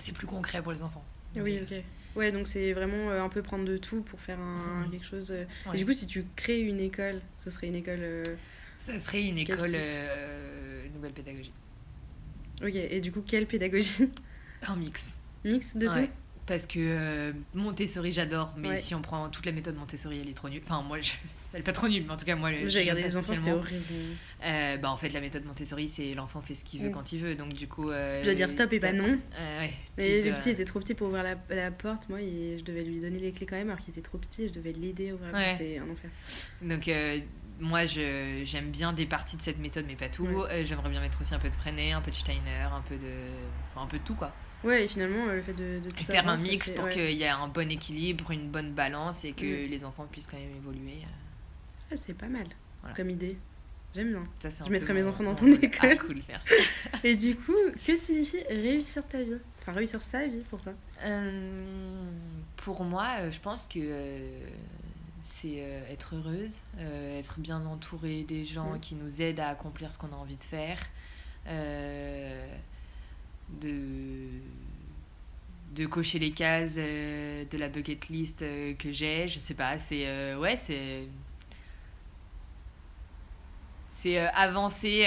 c'est 0.00 0.12
plus 0.12 0.26
concret 0.26 0.62
pour 0.62 0.72
les 0.72 0.82
enfants. 0.82 1.04
Oui, 1.36 1.60
Mais- 1.60 1.62
ok. 1.62 1.84
Ouais, 2.16 2.32
donc 2.32 2.48
c'est 2.48 2.72
vraiment 2.72 3.10
euh, 3.10 3.22
un 3.22 3.28
peu 3.28 3.42
prendre 3.42 3.64
de 3.66 3.76
tout 3.76 4.00
pour 4.02 4.18
faire 4.20 4.40
un, 4.40 4.86
Mhm. 4.86 4.90
quelque 4.90 5.06
chose. 5.06 5.30
euh. 5.30 5.44
Et 5.74 5.78
du 5.78 5.84
coup, 5.84 5.92
si 5.92 6.06
tu 6.06 6.24
crées 6.36 6.60
une 6.60 6.80
école, 6.80 7.20
ce 7.38 7.50
serait 7.50 7.68
une 7.68 7.76
école. 7.76 8.00
euh, 8.00 8.24
Ça 8.86 8.98
serait 8.98 9.28
une 9.28 9.38
école 9.38 9.72
euh, 9.74 10.88
nouvelle 10.94 11.12
pédagogie. 11.12 11.52
Ok, 12.62 12.74
et 12.74 13.00
du 13.00 13.12
coup, 13.12 13.20
quelle 13.20 13.46
pédagogie? 13.46 14.08
Un 14.62 14.76
mix. 14.76 15.14
Mix 15.44 15.76
de 15.76 15.86
Ouais. 15.86 16.06
tout? 16.06 16.12
Parce 16.48 16.66
que 16.66 16.78
euh, 16.80 17.32
Montessori, 17.52 18.10
j'adore, 18.10 18.54
mais 18.56 18.68
Ouais. 18.70 18.78
si 18.78 18.94
on 18.94 19.02
prend 19.02 19.28
toute 19.28 19.44
la 19.44 19.52
méthode 19.52 19.76
Montessori, 19.76 20.18
elle 20.22 20.30
est 20.30 20.34
trop 20.34 20.48
nulle. 20.48 20.62
Enfin, 20.64 20.80
moi, 20.82 20.98
je... 21.00 21.12
elle 21.52 21.60
est 21.60 21.62
pas 21.62 21.72
trop 21.74 21.86
nulle, 21.88 22.04
mais 22.06 22.12
en 22.14 22.16
tout 22.16 22.24
cas, 22.24 22.36
moi, 22.36 22.50
J'ai 22.66 22.80
regardé 22.80 23.02
les 23.02 23.16
enfants, 23.18 23.34
c'était 23.34 23.52
horrible. 23.52 23.84
Euh, 24.42 24.76
bah, 24.78 24.90
en 24.90 24.96
fait, 24.96 25.10
la 25.10 25.20
méthode 25.20 25.44
Montessori, 25.44 25.88
c'est 25.88 26.14
l'enfant 26.14 26.40
fait 26.40 26.54
ce 26.54 26.64
qu'il 26.64 26.80
veut 26.80 26.88
Mm. 26.88 26.92
quand 26.92 27.12
il 27.12 27.20
veut. 27.20 27.34
Donc, 27.34 27.52
du 27.52 27.68
coup. 27.68 27.90
euh, 27.90 28.20
Je 28.20 28.24
dois 28.24 28.34
dire 28.34 28.48
stop 28.48 28.72
et 28.72 28.80
pas 28.80 28.92
non. 28.92 29.18
Euh, 29.38 29.60
ouais. 29.60 29.72
Mais 29.98 30.22
le 30.22 30.32
petit 30.36 30.50
était 30.50 30.64
trop 30.64 30.80
petit 30.80 30.94
pour 30.94 31.08
ouvrir 31.08 31.22
la, 31.22 31.36
la 31.54 31.70
porte. 31.70 32.08
Moi, 32.08 32.20
je 32.20 32.62
devais 32.64 32.82
lui 32.82 33.00
donner 33.00 33.18
les 33.18 33.32
clés 33.32 33.44
quand 33.46 33.56
même, 33.56 33.68
alors 33.68 33.80
qu'il 33.84 33.90
était 33.90 34.00
trop 34.00 34.16
petit. 34.18 34.48
Je 34.48 34.52
devais 34.54 34.72
l'aider 34.72 35.10
à 35.10 35.14
ouvrir 35.16 35.30
la 35.32 35.38
Ouais. 35.38 35.44
porte. 35.44 35.58
C'est 35.58 35.78
un 35.78 35.90
enfer. 35.90 36.10
Donc, 36.62 36.90
moi, 37.60 37.84
j'aime 37.84 38.70
bien 38.70 38.94
des 38.94 39.04
parties 39.04 39.36
de 39.36 39.42
cette 39.42 39.58
méthode, 39.58 39.84
mais 39.86 39.96
pas 39.96 40.08
tout. 40.08 40.24
Ouais. 40.24 40.50
Euh, 40.50 40.64
J'aimerais 40.64 40.88
bien 40.88 41.00
mettre 41.00 41.20
aussi 41.20 41.34
un 41.34 41.38
peu 41.38 41.50
de 41.50 41.54
Freinet, 41.54 41.92
un 41.92 42.00
peu 42.00 42.10
de 42.10 42.16
Steiner, 42.16 42.68
un 42.72 42.80
peu 42.88 42.94
de. 42.96 43.10
Enfin, 43.74 43.84
un 43.84 43.88
peu 43.88 43.98
de 43.98 44.04
tout, 44.04 44.14
quoi. 44.14 44.32
Ouais, 44.64 44.84
et 44.84 44.88
finalement, 44.88 45.26
euh, 45.28 45.36
le 45.36 45.42
fait 45.42 45.52
de, 45.52 45.80
de 45.84 45.90
tout 45.90 46.04
faire 46.04 46.26
un 46.28 46.32
avoir, 46.34 46.38
mix 46.48 46.66
fait- 46.66 46.74
pour 46.74 46.84
ouais. 46.86 46.92
qu'il 46.92 47.12
y 47.12 47.22
ait 47.22 47.28
un 47.28 47.48
bon 47.48 47.70
équilibre, 47.70 48.30
une 48.32 48.50
bonne 48.50 48.72
balance 48.72 49.24
et 49.24 49.32
que 49.32 49.66
Mm. 49.66 49.70
les 49.70 49.84
enfants 49.84 50.06
puissent 50.10 50.26
quand 50.26 50.38
même 50.38 50.54
évoluer. 50.56 51.02
Ah, 51.90 51.96
c'est 51.96 52.14
pas 52.14 52.26
mal 52.28 52.46
Voilà. 52.80 52.96
comme 52.96 53.10
idée. 53.10 53.38
J'aime 53.94 54.10
bien. 54.10 54.28
Ça, 54.42 54.64
Je 54.66 54.70
mettrai 54.70 54.92
mes 54.92 55.06
enfants 55.06 55.24
dans 55.24 55.34
ton 55.34 55.46
école. 55.52 55.90
Ah, 55.92 55.96
cool, 55.96 56.22
merci. 56.28 56.48
Et 57.04 57.16
du 57.16 57.34
coup, 57.36 57.54
que 57.86 57.96
signifie 57.96 58.42
réussir 58.50 59.06
ta 59.08 59.22
vie? 59.22 59.38
Enfin, 59.62 59.72
réussir 59.72 60.02
sa 60.02 60.26
vie 60.26 60.42
pour 60.50 60.60
toi 60.60 60.74
Euh, 61.04 62.10
pour 62.56 62.84
moi, 62.84 63.06
euh, 63.20 63.30
je 63.30 63.40
pense 63.40 63.66
que 63.68 63.78
euh, 63.80 64.40
c'est 65.22 65.56
euh, 65.62 65.86
être 65.90 66.16
heureuse, 66.16 66.60
euh, 66.78 67.18
être 67.18 67.38
bien 67.40 67.64
entouré 67.64 68.24
des 68.24 68.44
gens 68.44 68.74
Mm. 68.74 68.80
qui 68.80 68.94
nous 68.96 69.22
aident 69.22 69.40
à 69.40 69.48
accomplir 69.48 69.90
ce 69.90 69.98
qu'on 69.98 70.12
a 70.12 70.16
envie 70.16 70.36
de 70.36 70.44
faire, 70.44 70.78
euh, 71.46 72.46
de, 73.48 74.40
de 75.70 75.86
cocher 75.86 76.18
les 76.18 76.32
cases 76.32 76.72
euh, 76.76 77.44
de 77.44 77.58
la 77.58 77.68
bucket 77.68 78.08
list 78.08 78.42
euh, 78.42 78.74
que 78.74 78.90
j'ai. 78.92 79.28
Je 79.28 79.38
sais 79.38 79.54
pas, 79.54 79.78
c'est 79.78 80.06
euh, 80.06 80.38
ouais, 80.38 80.56
c'est 80.56 81.08
c'est 83.90 84.18
avancer 84.18 85.06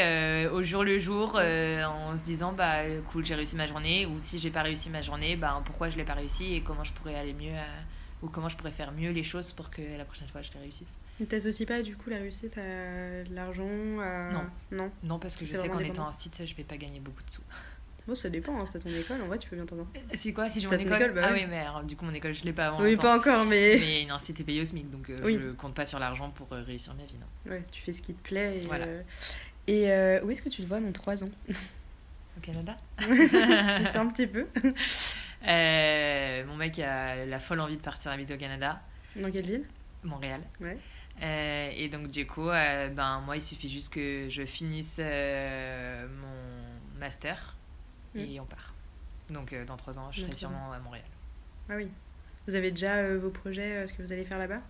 au 0.52 0.64
jour 0.64 0.84
le 0.84 1.00
jour 1.00 1.36
en 1.36 2.18
se 2.18 2.24
disant 2.24 2.54
bah 2.54 2.84
cool 3.12 3.26
j'ai 3.26 3.36
réussi 3.36 3.56
ma 3.56 3.68
journée 3.68 4.06
ou 4.06 4.20
si 4.20 4.40
j'ai 4.40 4.52
pas 4.52 4.64
réussi 4.64 4.90
ma 4.90 5.02
journée 5.02 5.36
bah 5.36 5.62
pourquoi 5.66 5.90
je 5.90 5.98
l'ai 5.98 6.04
pas 6.06 6.14
réussi 6.16 6.54
et 6.56 6.64
comment 6.64 6.84
je 6.84 6.94
pourrais 6.94 7.16
aller 7.16 7.34
mieux 7.34 7.56
à- 7.58 7.66
ou 8.22 8.30
comment 8.30 8.50
je 8.50 8.58
pourrais 8.58 8.72
faire 8.72 8.92
mieux 8.92 9.12
les 9.12 9.24
choses 9.24 9.52
pour 9.54 9.70
que 9.72 9.82
la 9.98 10.06
prochaine 10.06 10.28
fois 10.28 10.42
je 10.42 10.52
les 10.54 10.60
réussisse 10.60 10.94
Ne 11.20 11.26
t'associes 11.26 11.66
pas 11.66 11.84
du 11.84 11.96
coup 11.96 12.10
la 12.10 12.18
réussite 12.18 12.58
à 12.58 13.24
l'argent 13.30 14.00
à... 14.00 14.34
Non. 14.34 14.46
Non 14.72 14.92
non 15.04 15.20
parce 15.20 15.36
que 15.36 15.46
je 15.46 15.52
C'est 15.52 15.58
sais 15.58 15.70
qu'en 15.70 15.84
étant 15.84 16.08
un 16.08 16.12
site 16.12 16.46
je 16.46 16.56
vais 16.56 16.64
pas 16.64 16.78
gagner 16.78 17.00
beaucoup 17.00 17.24
de 17.24 17.32
sous 17.32 17.44
Ça 18.16 18.30
dépend, 18.30 18.60
hein, 18.60 18.66
c'est 18.72 18.80
ton 18.80 18.90
école, 18.94 19.22
en 19.22 19.28
vrai, 19.28 19.38
tu 19.40 19.50
peux 19.50 19.56
bien 19.56 19.66
t'en 19.66 19.78
sortir. 19.78 20.02
c'est 20.18 20.34
quoi 20.34 20.50
si 20.50 20.60
j'ai 20.60 20.68
C'est 20.70 20.78
mon 20.78 20.84
ton 20.84 20.88
école, 20.90 21.02
école, 21.02 21.14
bah 21.14 21.22
ah 21.30 21.34
oui 21.34 21.46
mais 21.50 21.60
alors, 21.60 21.84
du 21.84 21.96
coup 21.96 22.06
mon 22.06 22.14
école 22.14 22.34
je 22.34 22.44
l'ai 22.44 22.54
pas 22.54 22.68
avant 22.68 22.82
Oui, 22.82 22.92
longtemps. 22.92 23.02
pas 23.04 23.18
encore, 23.18 23.46
mais. 23.46 23.78
mais 23.80 24.06
non 24.08 24.18
c'était 24.20 24.44
payé 24.44 24.62
au 24.62 24.66
SMIC 24.66 24.90
donc 24.92 25.10
euh, 25.10 25.20
Oui. 25.24 25.38
je 25.40 25.52
compte 25.54 25.74
pas 25.74 25.86
sur 25.86 26.00
l'argent 26.00 26.30
pour 26.32 26.52
euh, 26.54 26.62
réussir 26.64 26.94
ma 26.94 27.06
vie 27.06 27.18
non. 27.18 27.52
Ouais, 27.52 27.64
tu 27.72 27.82
fais 27.82 27.94
ce 27.94 28.02
qui 28.02 28.14
te 28.14 28.22
plaît. 28.22 28.58
Et, 28.58 28.66
Voilà. 28.66 28.86
euh, 28.86 29.02
et 29.68 29.92
euh, 29.92 30.22
où 30.24 30.32
est-ce 30.32 30.42
que 30.42 30.50
tu 30.50 30.62
te 30.62 30.68
vois 30.68 30.80
dans 30.80 30.92
3 30.92 31.24
ans 31.24 31.30
au 32.38 32.40
Canada 32.42 32.78
sais 33.00 33.98
un 33.98 34.08
petit 34.08 34.28
peu. 34.28 34.48
Mon 35.44 36.56
mec 36.58 36.80
a 36.80 37.26
la 37.26 37.40
folle 37.40 37.60
envie 37.60 37.78
de 37.78 37.82
partir 37.82 38.12
habiter 38.12 38.34
au 38.34 38.38
Canada 38.38 38.82
Dans 39.16 39.32
quelle 39.32 39.46
ville? 39.46 39.66
Montréal 40.04 40.42
Ouais. 40.60 40.78
Euh, 41.22 41.70
et 41.76 41.90
donc 41.90 42.10
du 42.10 42.26
coup, 42.26 42.48
euh, 42.50 42.88
ben 42.88 43.22
moi 43.26 43.36
il 43.36 43.42
suffit 43.44 43.70
juste 43.70 43.94
que 43.94 44.28
je 44.30 44.46
finisse 44.46 44.96
euh, 45.00 46.08
mon 46.08 47.00
master 47.00 47.58
et 48.16 48.40
on 48.40 48.46
part. 48.46 48.76
Donc 49.30 49.54
euh, 49.54 49.66
dans 49.66 49.78
trois 49.78 49.98
ans, 50.00 50.12
je 50.12 50.20
serai 50.20 50.36
sûrement 50.36 50.72
à 50.72 50.80
Montréal. 50.80 51.06
Ah 51.70 51.76
oui. 51.76 51.88
Vous 52.48 52.56
avez 52.56 52.72
déjà 52.72 52.98
euh, 52.98 53.18
vos 53.20 53.32
projets, 53.32 53.78
euh, 53.84 53.88
ce 53.88 53.94
que 53.94 54.02
vous 54.04 54.12
allez 54.12 54.26
faire 54.26 54.40
là-bas? 54.40 54.62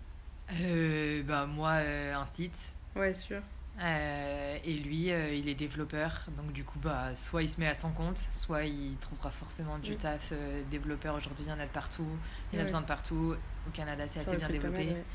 Ben 0.50 1.46
moi 1.48 1.74
un 1.80 2.26
site 2.26 2.76
Ouais, 2.96 3.14
sûr. 3.14 3.42
euh, 3.80 4.58
et 4.64 4.74
lui 4.74 5.12
euh, 5.12 5.34
il 5.34 5.48
est 5.48 5.56
développeur. 5.56 6.26
Donc 6.38 6.52
du 6.52 6.64
coup 6.66 6.80
bah 6.80 7.16
soit 7.16 7.44
il 7.44 7.50
se 7.50 7.60
met 7.60 7.68
à 7.68 7.74
son 7.74 7.92
compte, 7.94 8.20
soit 8.32 8.66
il 8.66 8.98
trouvera 9.00 9.32
forcément 9.32 9.80
du 9.80 9.92
Mm. 9.92 9.98
taf 9.98 10.30
euh, 10.32 10.64
développeur. 10.66 11.16
Aujourd'hui 11.16 11.46
il 11.46 11.50
y 11.50 11.52
en 11.54 11.60
a 11.60 11.66
de 11.66 11.72
partout, 11.72 12.20
il 12.52 12.56
y 12.56 12.60
en 12.60 12.62
a 12.62 12.66
besoin 12.66 12.82
de 12.82 12.86
partout. 12.86 13.36
Au 13.66 13.70
Canada 13.72 14.08
c'est 14.08 14.20
assez 14.20 14.36
bien 14.38 14.50
développé. 14.50 14.86
mal, 14.86 14.96
ouais. 14.98 15.06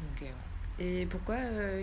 Donc 0.00 0.20
ouais, 0.20 0.34
Et 0.78 1.06
pourquoi 1.06 1.36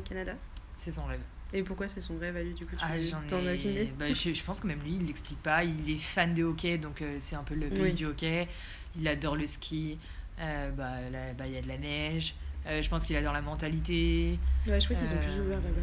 Canada? 0.05 0.35
C'est 0.75 0.91
son 0.91 1.05
rêve. 1.05 1.21
Et 1.53 1.63
pourquoi 1.63 1.87
c'est 1.87 2.01
son 2.01 2.17
rêve 2.17 2.37
à 2.37 2.43
lui 2.43 2.53
du 2.53 2.65
coup 2.65 2.75
tu 2.75 2.81
Ah, 2.83 2.97
j'en 2.99 3.21
t'en 3.27 3.45
as 3.45 3.53
ai- 3.55 3.91
bah, 3.99 4.13
je, 4.13 4.33
je 4.33 4.43
pense 4.43 4.59
que 4.59 4.67
même 4.67 4.79
lui, 4.81 4.95
il 4.95 5.05
l'explique 5.05 5.41
pas. 5.43 5.63
Il 5.63 5.89
est 5.89 5.97
fan 5.99 6.33
de 6.33 6.43
hockey, 6.43 6.77
donc 6.77 7.01
euh, 7.01 7.17
c'est 7.19 7.35
un 7.35 7.43
peu 7.43 7.55
le 7.55 7.67
pays 7.69 7.81
Oui. 7.83 7.93
du 7.93 8.05
hockey. 8.05 8.47
Il 8.95 9.07
adore 9.07 9.35
le 9.35 9.47
ski. 9.47 9.99
Euh, 10.39 10.71
bah, 10.71 10.95
bah, 11.37 11.47
il 11.47 11.53
y 11.53 11.57
a 11.57 11.61
de 11.61 11.67
la 11.67 11.77
neige. 11.77 12.35
Euh, 12.67 12.81
je 12.81 12.89
pense 12.89 13.05
qu'il 13.05 13.15
adore 13.15 13.33
la 13.33 13.41
mentalité. 13.41 14.39
Ouais, 14.67 14.79
je 14.79 14.85
crois 14.85 14.95
qu'ils 14.95 15.07
sont 15.07 15.17
plus 15.17 15.39
ouverts 15.41 15.61
là-bas. 15.61 15.81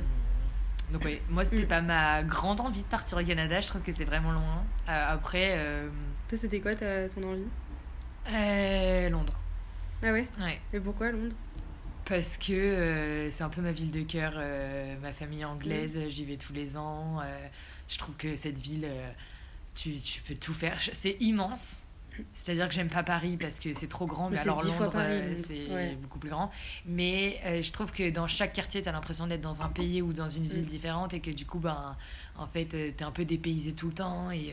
Donc 0.92 1.04
ouais, 1.04 1.20
moi 1.28 1.44
c'était 1.44 1.64
Mm. 1.64 1.68
pas 1.68 1.82
ma 1.82 2.22
grande 2.22 2.60
envie 2.60 2.80
de 2.82 2.86
partir 2.86 3.18
au 3.18 3.22
Canada. 3.24 3.60
Je 3.60 3.66
trouve 3.68 3.82
que 3.82 3.92
c'est 3.92 4.04
vraiment 4.04 4.32
loin. 4.32 4.64
Après, 4.86 5.58
Toi, 6.28 6.38
c'était 6.38 6.60
quoi 6.60 6.74
ta, 6.74 7.08
ton 7.08 7.22
envie? 7.24 7.44
Londres. 9.10 9.34
Ah 10.02 10.12
ouais? 10.12 10.26
Ouais. 10.40 10.60
Et 10.72 10.80
pourquoi 10.80 11.10
Londres? 11.10 11.36
Parce 12.08 12.38
que 12.38 12.52
euh, 12.54 13.30
c'est 13.30 13.42
un 13.42 13.50
peu 13.50 13.60
ma 13.60 13.72
ville 13.72 13.90
de 13.90 14.00
cœur, 14.00 14.32
euh, 14.36 14.96
ma 15.00 15.12
famille 15.12 15.44
anglaise, 15.44 15.94
Mm. 15.96 16.08
j'y 16.08 16.24
vais 16.24 16.36
tous 16.38 16.54
les 16.54 16.74
ans. 16.76 17.20
euh, 17.20 17.46
je 17.88 17.98
trouve 17.98 18.16
que 18.16 18.34
cette 18.34 18.56
ville, 18.58 18.88
tu, 19.74 20.00
tu 20.00 20.22
peux 20.22 20.34
tout 20.34 20.54
faire. 20.54 20.80
C'est 20.94 21.16
immense. 21.20 21.76
C'est-à-dire 22.34 22.66
que 22.68 22.74
j'aime 22.74 22.88
pas 22.88 23.02
Paris 23.04 23.36
parce 23.36 23.60
que 23.60 23.72
c'est 23.74 23.86
trop 23.86 24.06
grand, 24.06 24.28
mais, 24.28 24.38
alors 24.38 24.62
Londres, 24.64 24.92
c'est 25.46 25.66
ouais. 25.72 25.96
beaucoup 26.02 26.18
plus 26.18 26.30
grand. 26.30 26.50
Mais 26.84 27.62
je 27.62 27.70
trouve 27.70 27.92
que 27.92 28.10
dans 28.10 28.26
chaque 28.26 28.52
quartier, 28.54 28.82
tu 28.82 28.88
as 28.88 28.92
l'impression 28.92 29.26
d'être 29.26 29.40
dans 29.40 29.62
un 29.62 29.68
pays 29.68 30.02
ou 30.02 30.12
dans 30.12 30.28
une 30.28 30.48
ville 30.48 30.62
Mm. 30.62 30.66
différente 30.66 31.14
et 31.14 31.20
que 31.20 31.30
du 31.30 31.46
coup, 31.46 31.58
ben, 31.60 31.94
en 32.36 32.46
fait, 32.46 32.66
tu 32.66 32.76
es 32.76 33.02
un 33.02 33.12
peu 33.12 33.24
dépaysé 33.24 33.72
tout 33.72 33.86
le 33.88 33.94
temps. 33.94 34.30
Et, 34.32 34.52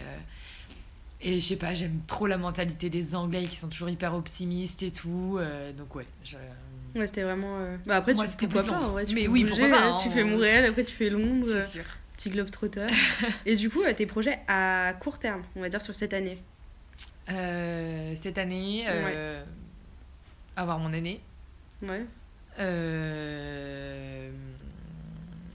et 1.21 1.39
je 1.39 1.45
sais 1.45 1.55
pas, 1.55 1.73
j'aime 1.73 2.01
trop 2.05 2.27
la 2.27 2.37
mentalité 2.37 2.89
des 2.89 3.15
Anglais 3.15 3.47
qui 3.47 3.55
sont 3.55 3.69
toujours 3.69 3.89
hyper 3.89 4.13
optimistes 4.13 4.83
et 4.83 4.91
tout. 4.91 5.39
donc 5.77 5.95
ouais, 5.95 6.05
je... 6.23 6.35
Ouais, 6.95 7.07
c'était 7.07 7.23
vraiment. 7.23 7.59
euh, 7.59 7.77
Bah 7.85 7.97
après, 7.97 8.13
Moi, 8.13 8.25
tu, 8.27 8.47
pourquoi 8.47 8.63
pas 8.63 8.71
en 8.79 8.91
vrai, 8.91 9.05
tu 9.05 9.13
Mais 9.13 9.25
peux 9.25 9.31
oui, 9.31 9.41
bouger, 9.43 9.61
pourquoi 9.61 9.77
pas, 9.77 9.89
euh, 9.99 10.03
Tu 10.03 10.09
fais 10.11 10.23
on- 10.23 10.27
Montréal, 10.27 10.65
après 10.65 10.85
tu 10.85 10.95
fais 10.95 11.09
Londres, 11.09 11.47
euh, 11.49 11.65
c'est 11.65 11.73
sûr. 11.79 11.85
petit 12.15 12.29
globe 12.29 12.49
trotteur. 12.51 12.89
Et 13.45 13.55
du 13.55 13.69
coup, 13.69 13.83
euh, 13.83 13.93
tes 13.93 14.05
projets 14.05 14.39
à 14.47 14.93
court 15.01 15.19
terme, 15.19 15.43
on 15.55 15.61
va 15.61 15.69
dire 15.69 15.81
sur 15.81 15.93
cette 15.93 16.13
année. 16.13 16.37
Euh, 17.29 18.15
cette 18.21 18.37
année, 18.37 18.85
euh, 18.87 19.43
avoir 20.55 20.79
mon 20.79 20.93
année. 20.93 21.19
Ouais. 21.81 22.05
Euh, 22.59 24.29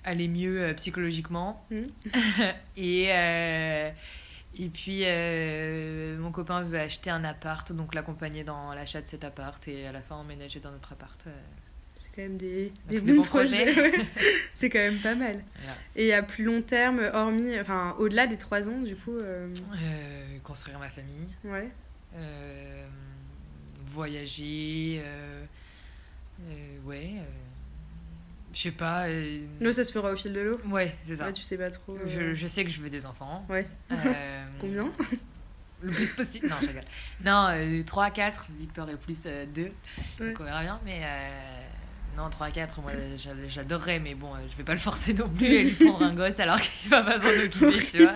aller 0.05 0.29
mieux 0.29 0.61
euh, 0.63 0.75
psychologiquement. 0.75 1.65
Mhm. 1.71 1.87
et, 2.77 3.07
euh, 3.13 3.91
et 4.59 4.69
puis, 4.69 5.03
euh, 5.05 6.19
mon 6.19 6.33
copain 6.33 6.63
veut 6.63 6.79
acheter 6.79 7.11
un 7.11 7.25
appart, 7.25 7.71
donc 7.73 7.95
l'accompagner 7.95 8.43
dans 8.45 8.75
l'achat 8.75 9.01
de 9.01 9.07
cet 9.07 9.25
appart 9.25 9.67
et 9.69 9.87
à 9.87 9.93
la 9.93 10.01
fin 10.03 10.17
emménager 10.17 10.59
dans 10.61 10.73
notre 10.73 10.93
appart. 10.93 11.19
euh, 11.27 11.31
C'est 11.95 12.09
quand 12.17 12.23
même 12.23 12.37
des, 12.37 12.73
des 12.89 13.01
bons 13.01 13.17
bons 13.19 13.23
projets. 13.25 13.73
projets. 13.73 13.91
ouais. 13.99 14.07
C'est 14.53 14.69
quand 14.71 14.81
même 14.81 14.99
pas 14.99 15.15
mal. 15.15 15.43
voilà. 15.57 15.73
Et 15.97 16.13
à 16.13 16.23
plus 16.23 16.45
long 16.45 16.63
terme, 16.63 17.01
hormis, 17.13 17.59
enfin, 17.61 17.95
au-delà 17.99 18.27
des 18.27 18.37
trois 18.39 18.69
ans, 18.69 18.81
du 18.81 18.97
coup, 18.97 19.17
euh, 19.17 19.49
construire 20.43 20.79
ma 20.81 20.91
famille, 20.91 21.29
ouais. 21.45 21.71
voyager, 23.95 25.03
ouais, 26.85 27.13
je 28.53 28.61
sais 28.61 28.71
pas. 28.73 29.07
euh, 29.09 29.41
L'eau, 29.61 29.73
ça 29.73 29.85
se 29.85 29.93
fera 29.93 30.13
au 30.13 30.17
fil 30.17 30.33
de 30.33 30.41
l'eau. 30.41 30.61
ouais, 30.71 30.95
c'est 31.05 31.17
ça. 31.17 31.33
Tu 31.33 31.43
sais 31.43 31.57
pas 31.59 31.71
trop. 31.71 31.97
je, 32.07 32.19
euh, 32.19 32.35
je 32.35 32.47
sais 32.47 32.65
que 32.65 32.71
je 32.71 32.81
veux 32.81 32.91
des 32.91 33.07
enfants. 33.07 33.45
Ouais. 33.49 33.67
Euh, 33.93 34.45
Combien? 34.61 34.91
Le 35.83 35.93
plus 35.93 36.13
possible. 36.13 36.47
Non, 36.49 36.57
je 36.61 36.67
rigole. 36.67 36.85
Non, 37.25 37.47
euh, 37.53 37.83
3 37.85 38.05
à 38.07 38.11
4, 38.11 38.47
Victor 38.59 38.91
est 38.91 38.97
plus 38.99 39.23
2. 39.23 39.29
Ouais. 39.63 39.73
Donc 40.19 40.41
on 40.41 40.45
verra 40.45 40.63
bien. 40.63 40.79
Mais 40.85 41.01
euh, 41.03 41.63
non, 42.19 42.29
3 42.29 42.49
à 42.49 42.51
4, 42.51 42.83
moi 42.83 42.93
j'a- 43.17 43.49
j'adorerais, 43.49 43.99
mais 43.99 44.15
bon, 44.15 44.35
euh, 44.35 44.39
je 44.51 44.57
vais 44.57 44.65
pas 44.65 44.75
le 44.75 44.81
forcer 44.81 45.15
non 45.15 45.29
plus 45.31 45.47
et 45.47 45.63
lui 45.63 45.73
prendre 45.87 46.03
un 46.03 46.13
gosse 46.15 46.39
alors 46.39 46.61
qu'il 46.61 46.91
va 46.91 47.03
pas 47.03 47.19
s'en 47.23 47.29
occuper, 47.45 47.87
tu 47.93 48.03
vois. 48.03 48.15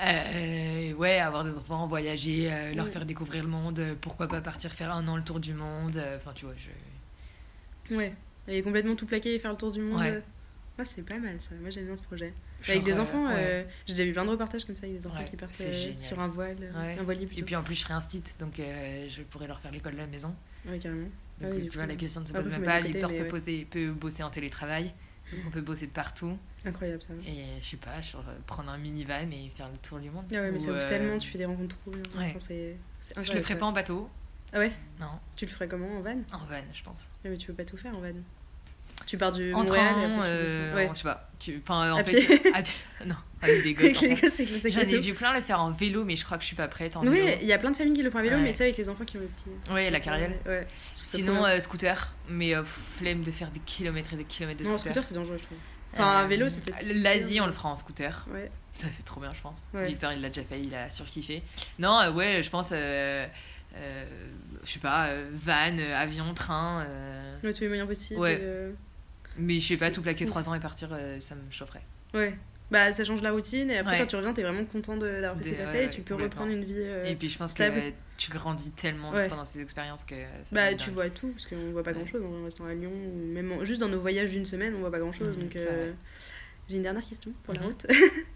Euh, 0.00 0.92
ouais, 0.94 1.18
avoir 1.18 1.44
des 1.44 1.56
enfants, 1.56 1.86
voyager, 1.86 2.52
euh, 2.52 2.74
leur 2.74 2.88
faire 2.88 3.04
découvrir 3.04 3.42
le 3.42 3.48
monde, 3.48 3.78
euh, 3.78 3.94
pourquoi 4.00 4.28
pas 4.28 4.40
partir 4.40 4.70
faire 4.72 4.92
un 4.92 5.06
an 5.08 5.16
le 5.16 5.22
tour 5.24 5.40
du 5.40 5.54
monde. 5.54 5.96
euh, 5.96 6.16
Enfin, 6.18 6.32
tu 6.34 6.44
vois, 6.44 6.54
je. 7.88 7.94
Ouais. 7.96 8.12
Et 8.48 8.62
complètement 8.62 8.96
tout 8.96 9.06
plaquer 9.06 9.34
et 9.34 9.38
faire 9.38 9.52
le 9.52 9.56
tour 9.56 9.72
du 9.72 9.80
monde. 9.80 10.00
Ouais. 10.00 10.22
c'est 10.84 11.04
pas 11.04 11.18
mal 11.18 11.38
ça. 11.40 11.54
Moi, 11.60 11.70
j'aime 11.70 11.86
bien 11.86 11.96
ce 11.96 12.02
projet. 12.02 12.32
genre, 12.62 12.70
avec 12.76 12.84
des 12.84 12.98
euh, 12.98 13.02
enfants, 13.02 13.26
ouais. 13.26 13.34
euh, 13.36 13.64
j'ai 13.86 13.94
déjà 13.94 14.04
vu 14.04 14.12
plein 14.12 14.24
de 14.24 14.30
reportages 14.30 14.64
comme 14.64 14.74
ça 14.74 14.86
avec 14.86 15.00
des 15.00 15.06
enfants 15.06 15.18
Ouais, 15.18 15.24
qui 15.24 15.36
partent 15.36 15.60
euh, 15.60 15.92
sur 15.96 16.20
un 16.20 16.28
voile, 16.28 16.58
euh, 16.60 16.96
un 16.98 17.02
voilier 17.02 17.28
Et 17.36 17.42
puis 17.42 17.56
en 17.56 17.62
plus, 17.62 17.74
je 17.74 17.80
serai 17.80 17.94
instite, 17.94 18.34
donc 18.38 18.58
euh, 18.58 19.08
je 19.08 19.22
pourrais 19.22 19.46
leur 19.46 19.60
faire 19.60 19.70
l'école 19.72 19.92
de 19.92 19.98
la 19.98 20.06
maison. 20.06 20.34
Ouais, 20.66 20.78
carrément. 20.78 21.08
Donc, 21.40 21.50
Ah 21.52 21.56
oui, 21.56 21.68
tu 21.68 21.74
vois, 21.76 21.82
coup, 21.84 21.88
la 21.88 21.96
question 21.96 22.20
ne 22.20 22.26
se 22.26 22.32
pose 22.32 22.46
même 22.46 22.62
pas. 22.62 22.80
Victor 22.80 23.10
peut, 23.10 23.28
poser, 23.28 23.64
peut 23.64 23.90
bosser 23.92 24.22
en 24.22 24.30
télétravail, 24.30 24.92
on 25.46 25.50
peut 25.50 25.60
bosser 25.62 25.86
de 25.86 25.92
partout. 25.92 26.38
Incroyable 26.64 27.02
ça. 27.02 27.12
Et 27.26 27.44
je 27.60 27.66
sais 27.68 27.76
pas, 27.76 28.00
genre, 28.00 28.24
prendre 28.46 28.70
un 28.70 28.78
minivan 28.78 29.30
et 29.30 29.50
faire 29.56 29.68
le 29.68 29.76
tour 29.78 29.98
du 29.98 30.10
monde. 30.10 30.24
Ah 30.32 30.36
ouais, 30.36 30.50
mais 30.50 30.58
ça 30.58 30.70
ouvre 30.70 30.80
euh, 30.80 30.88
tellement, 30.88 31.18
tu 31.18 31.28
fais 31.28 31.38
des 31.38 31.44
rencontres 31.44 31.76
trop 31.78 31.90
bien. 31.90 32.02
ouais. 32.18 32.26
Enfin, 32.30 32.40
c'est 32.40 32.76
c'est 33.00 33.22
Je 33.22 33.32
le 33.32 33.42
ferai 33.42 33.58
pas 33.58 33.66
en 33.66 33.72
bateau, 33.72 34.08
Ah 34.54 34.58
ouais? 34.60 34.72
Non, 35.00 35.08
Tu 35.36 35.46
le 35.46 35.50
ferais 35.50 35.66
comment 35.68 35.98
En 35.98 36.00
van? 36.00 36.16
En 36.32 36.38
van, 36.38 36.62
je 36.72 36.82
pense. 36.82 37.00
Mais 37.24 37.36
tu 37.36 37.46
peux 37.48 37.54
pas 37.54 37.64
tout 37.64 37.76
faire 37.76 37.94
en 37.96 38.00
van. 38.00 38.12
Tu 39.06 39.18
pars 39.18 39.32
du 39.32 39.52
En 39.52 39.64
Montréal 39.64 39.86
et 39.88 39.92
train, 39.92 40.18
après 40.20 40.46
tu 40.46 40.52
euh. 40.52 40.74
Ouais. 40.74 40.88
en- 40.88 40.94
je 40.94 40.98
sais 40.98 41.04
pas. 41.04 41.30
Tu, 41.40 41.60
enfin, 41.62 41.92
en 41.92 41.96
À 41.98 42.04
fait, 42.04 42.16
pied. 42.24 42.40
à 42.54 42.62
non, 43.04 43.16
avec 43.42 43.62
des 43.64 43.74
gosses. 43.74 43.98
En 43.98 44.02
le 44.02 44.70
J'en 44.70 44.80
ai 44.80 44.98
vu 45.00 45.14
plein 45.14 45.34
le 45.34 45.42
faire 45.42 45.60
en 45.60 45.72
vélo, 45.72 46.04
mais 46.04 46.14
je 46.16 46.24
crois 46.24 46.36
que 46.38 46.42
je 46.44 46.46
suis 46.46 46.56
pas 46.56 46.68
prête 46.68 46.96
en 46.96 47.04
Oui, 47.06 47.20
il 47.42 47.46
y 47.48 47.52
a 47.52 47.58
plein 47.58 47.72
de 47.72 47.76
familles 47.76 47.94
qui 47.94 48.02
le 48.04 48.10
font 48.10 48.18
à 48.18 48.22
vélo, 48.22 48.36
Ouais. 48.36 48.42
mais 48.42 48.52
tu 48.52 48.58
sais, 48.58 48.64
avec 48.64 48.76
les 48.76 48.88
enfants 48.88 49.04
qui 49.04 49.16
ont 49.16 49.20
les 49.20 49.26
petits. 49.26 49.72
Ouais, 49.72 49.90
la 49.90 49.98
carriole. 50.00 50.36
Ouais. 50.46 50.66
Sinon, 50.96 51.44
euh, 51.44 51.58
scooter, 51.58 52.14
mais 52.28 52.54
euh, 52.54 52.62
flemme 52.98 53.24
de 53.24 53.32
faire 53.32 53.50
des 53.50 53.60
kilomètres 53.60 54.12
et 54.12 54.16
des 54.16 54.24
kilomètres 54.24 54.60
de 54.60 54.64
Non, 54.64 54.74
en 54.74 54.78
scooter. 54.78 54.92
scooter, 54.92 55.04
c'est 55.04 55.14
dangereux, 55.14 55.38
je 55.38 55.44
trouve. 55.44 55.58
Enfin, 55.94 56.06
un 56.20 56.24
Euh, 56.24 56.28
vélo, 56.28 56.48
c'est 56.48 56.60
peut-être. 56.64 56.82
L'Asie, 56.84 57.40
on 57.40 57.46
le 57.46 57.52
fera 57.52 57.70
en 57.70 57.76
scooter. 57.76 58.24
Ouais. 58.30 58.50
Ça, 58.76 58.86
c'est 58.92 59.04
trop 59.04 59.20
bien, 59.20 59.32
je 59.34 59.40
pense. 59.40 59.58
Victor, 59.74 60.12
il 60.12 60.20
l'a 60.20 60.28
déjà 60.28 60.42
fait, 60.44 60.60
il 60.60 60.74
a 60.74 60.88
surkiffé. 60.90 61.42
Non, 61.78 61.98
euh, 62.00 62.12
ouais, 62.12 62.42
je 62.42 62.50
pense, 62.50 62.70
euh, 63.76 64.04
je 64.64 64.72
sais 64.72 64.78
pas, 64.80 65.08
euh, 65.08 65.30
van, 65.32 65.76
euh, 65.78 65.94
avion, 65.96 66.32
train. 66.34 66.86
Ouais, 67.42 67.52
tous 67.52 67.60
les 67.62 67.68
moyens 67.68 67.88
possibles. 67.88 68.20
Ouais. 68.20 68.72
mais 69.36 69.60
je 69.60 69.68
sais 69.74 69.76
pas, 69.78 69.90
tout 69.90 70.02
plaquer 70.02 70.24
ouf. 70.24 70.30
3 70.30 70.48
ans 70.48 70.54
et 70.54 70.60
partir, 70.60 70.90
ça 71.20 71.34
me 71.34 71.50
chaufferait. 71.50 71.82
Ouais. 72.14 72.34
Bah, 72.70 72.92
ça 72.92 73.04
change 73.04 73.20
la 73.20 73.30
routine, 73.32 73.70
et 73.70 73.76
après, 73.78 73.92
Ouais. 73.92 73.98
quand 74.00 74.06
tu 74.06 74.16
reviens, 74.16 74.32
t'es 74.32 74.42
vraiment 74.42 74.64
content 74.64 74.96
de- 74.96 75.20
d'avoir 75.20 75.36
fait 75.36 75.44
ce 75.44 75.50
que 75.50 75.54
t'as 75.56 75.66
fait, 75.72 75.84
et 75.86 75.90
tu 75.90 76.00
peux 76.00 76.14
reprendre 76.14 76.50
une 76.50 76.64
vie. 76.64 76.72
euh, 76.78 77.04
et 77.04 77.14
puis, 77.14 77.28
je 77.28 77.36
pense 77.36 77.50
stable. 77.50 77.76
que 77.76 77.92
tu 78.16 78.30
grandis 78.30 78.70
tellement 78.70 79.10
Ouais. 79.10 79.28
pendant 79.28 79.44
ces 79.44 79.60
expériences 79.60 80.02
que. 80.04 80.14
ça 80.14 80.22
Bah, 80.52 80.70
tu 80.74 80.86
dingue. 80.86 80.94
vois 80.94 81.10
tout, 81.10 81.28
parce 81.32 81.46
qu'on 81.46 81.72
voit 81.72 81.82
pas 81.82 81.92
grand 81.92 82.06
chose 82.06 82.22
en 82.24 82.44
restant 82.44 82.64
à 82.64 82.72
Lyon, 82.74 82.90
ou 82.92 83.26
même 83.32 83.52
en- 83.52 83.64
juste 83.64 83.80
dans 83.80 83.88
nos 83.88 84.00
voyages 84.00 84.30
d'une 84.30 84.46
semaine, 84.46 84.74
on 84.74 84.78
voit 84.80 84.90
pas 84.90 84.98
grand 84.98 85.12
chose. 85.12 85.36
Mhm, 85.36 85.42
donc, 85.44 85.56
euh, 85.56 85.92
j'ai 86.68 86.76
une 86.76 86.82
dernière 86.82 87.04
question 87.06 87.32
pour 87.44 87.52
la 87.54 87.60
Mhm. 87.60 87.66
route. 87.66 87.86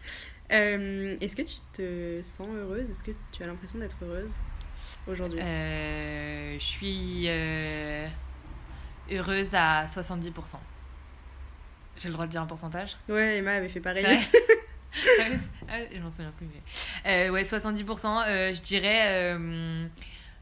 Euh, 0.50 1.16
Est-ce 1.20 1.36
que 1.36 1.42
tu 1.42 1.56
te 1.74 2.22
sens 2.22 2.48
heureuse? 2.56 2.88
Est-ce 2.90 3.02
que 3.02 3.10
tu 3.32 3.42
as 3.42 3.46
l'impression 3.46 3.78
d'être 3.78 3.98
heureuse? 4.02 4.34
Aujourd'hui? 5.08 5.40
Euh, 5.40 6.56
je 6.58 6.64
suis 6.64 7.24
euh, 7.26 8.06
heureuse 9.10 9.50
à 9.52 9.86
70%. 9.86 10.32
J'ai 11.96 12.08
le 12.08 12.14
droit 12.14 12.26
de 12.26 12.30
dire 12.30 12.42
un 12.42 12.46
pourcentage? 12.46 12.96
Ouais, 13.08 13.38
Emma 13.38 13.54
avait 13.54 13.68
fait 13.68 13.80
pareil. 13.80 14.06
Ah 15.70 15.76
je 15.92 16.00
m'en 16.00 16.10
souviens 16.10 16.32
plus. 16.36 16.46
Mais... 16.46 17.28
Euh, 17.28 17.30
ouais, 17.30 17.42
70%. 17.42 18.24
euh, 18.26 18.54
je 18.54 18.62
dirais, 18.62 19.36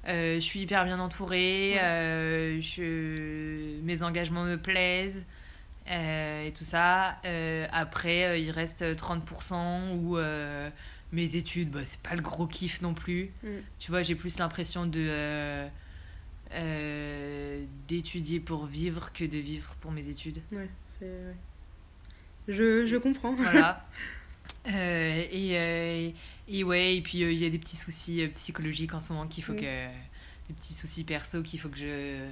je 0.06 0.38
suis 0.40 0.60
hyper 0.60 0.84
bien 0.84 1.00
entourée. 1.00 1.72
Ouais. 1.74 2.60
je... 2.62 3.80
Mes 3.82 4.02
engagements 4.04 4.44
me 4.44 4.56
plaisent. 4.56 5.24
et 5.88 6.54
tout 6.56 6.64
ça. 6.64 7.16
Après, 7.72 8.40
il 8.40 8.50
reste 8.52 8.82
30% 8.82 9.96
où 9.96 10.16
mes 11.16 11.34
études, 11.34 11.70
bah, 11.70 11.80
c'est 11.84 11.98
pas 12.00 12.14
le 12.14 12.22
gros 12.22 12.46
kiff 12.46 12.80
non 12.82 12.94
plus. 12.94 13.32
Mm. 13.42 13.48
Tu 13.80 13.90
vois, 13.90 14.02
j'ai 14.02 14.14
plus 14.14 14.38
l'impression 14.38 14.86
de 14.86 15.00
euh, 15.08 15.66
euh, 16.52 17.64
d'étudier 17.88 18.40
pour 18.40 18.66
vivre 18.66 19.12
que 19.12 19.24
de 19.24 19.38
vivre 19.38 19.74
pour 19.80 19.90
mes 19.90 20.08
études. 20.08 20.40
Ouais, 20.52 20.68
c'est. 20.98 21.04
ouais. 21.06 21.34
Je, 22.48 22.86
je 22.86 22.96
comprends. 22.96 23.34
Voilà. 23.34 23.84
Euh, 24.68 25.24
et, 25.30 26.14
et 26.48 26.64
ouais, 26.64 26.96
et 26.96 27.00
puis 27.00 27.18
il 27.18 27.32
y 27.38 27.46
a 27.46 27.50
des 27.50 27.58
petits 27.58 27.76
soucis 27.76 28.26
psychologiques 28.36 28.94
en 28.94 29.00
ce 29.00 29.12
moment 29.12 29.26
qu'il 29.28 29.44
faut 29.44 29.52
Mm. 29.52 29.60
que. 29.60 29.86
Des 30.48 30.54
petits 30.54 30.74
soucis 30.74 31.02
perso 31.04 31.42
qu'il 31.42 31.58
faut 31.60 31.68
que 31.68 31.76
je 31.78 32.28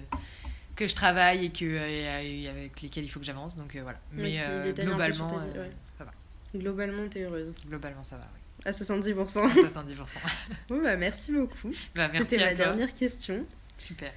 que 0.76 0.86
je 0.88 0.94
travaille 0.94 1.46
et 1.46 1.50
que 1.50 2.48
avec 2.48 2.80
lesquels 2.82 3.04
il 3.04 3.08
faut 3.08 3.18
que 3.20 3.26
j'avance 3.26 3.56
donc 3.56 3.74
voilà 3.76 3.98
mais 4.12 4.38
globalement 4.76 5.26
vie, 5.28 5.58
ouais. 5.58 5.70
ça 5.98 6.04
va 6.04 6.12
Globalement, 6.54 7.08
t'es 7.08 7.22
heureuse. 7.22 7.54
globalement 7.66 8.04
ça 8.04 8.16
va 8.16 8.28
oui 8.34 8.40
À 8.64 8.70
70%. 8.70 9.40
À 9.42 9.54
70% 9.54 9.96
Bon, 10.68 10.82
bah, 10.82 10.96
merci 10.96 11.32
beaucoup. 11.32 11.72
bah, 11.94 12.08
C'était 12.10 12.38
ma 12.38 12.54
dernière 12.54 12.94
question. 12.94 13.44
super 13.76 14.12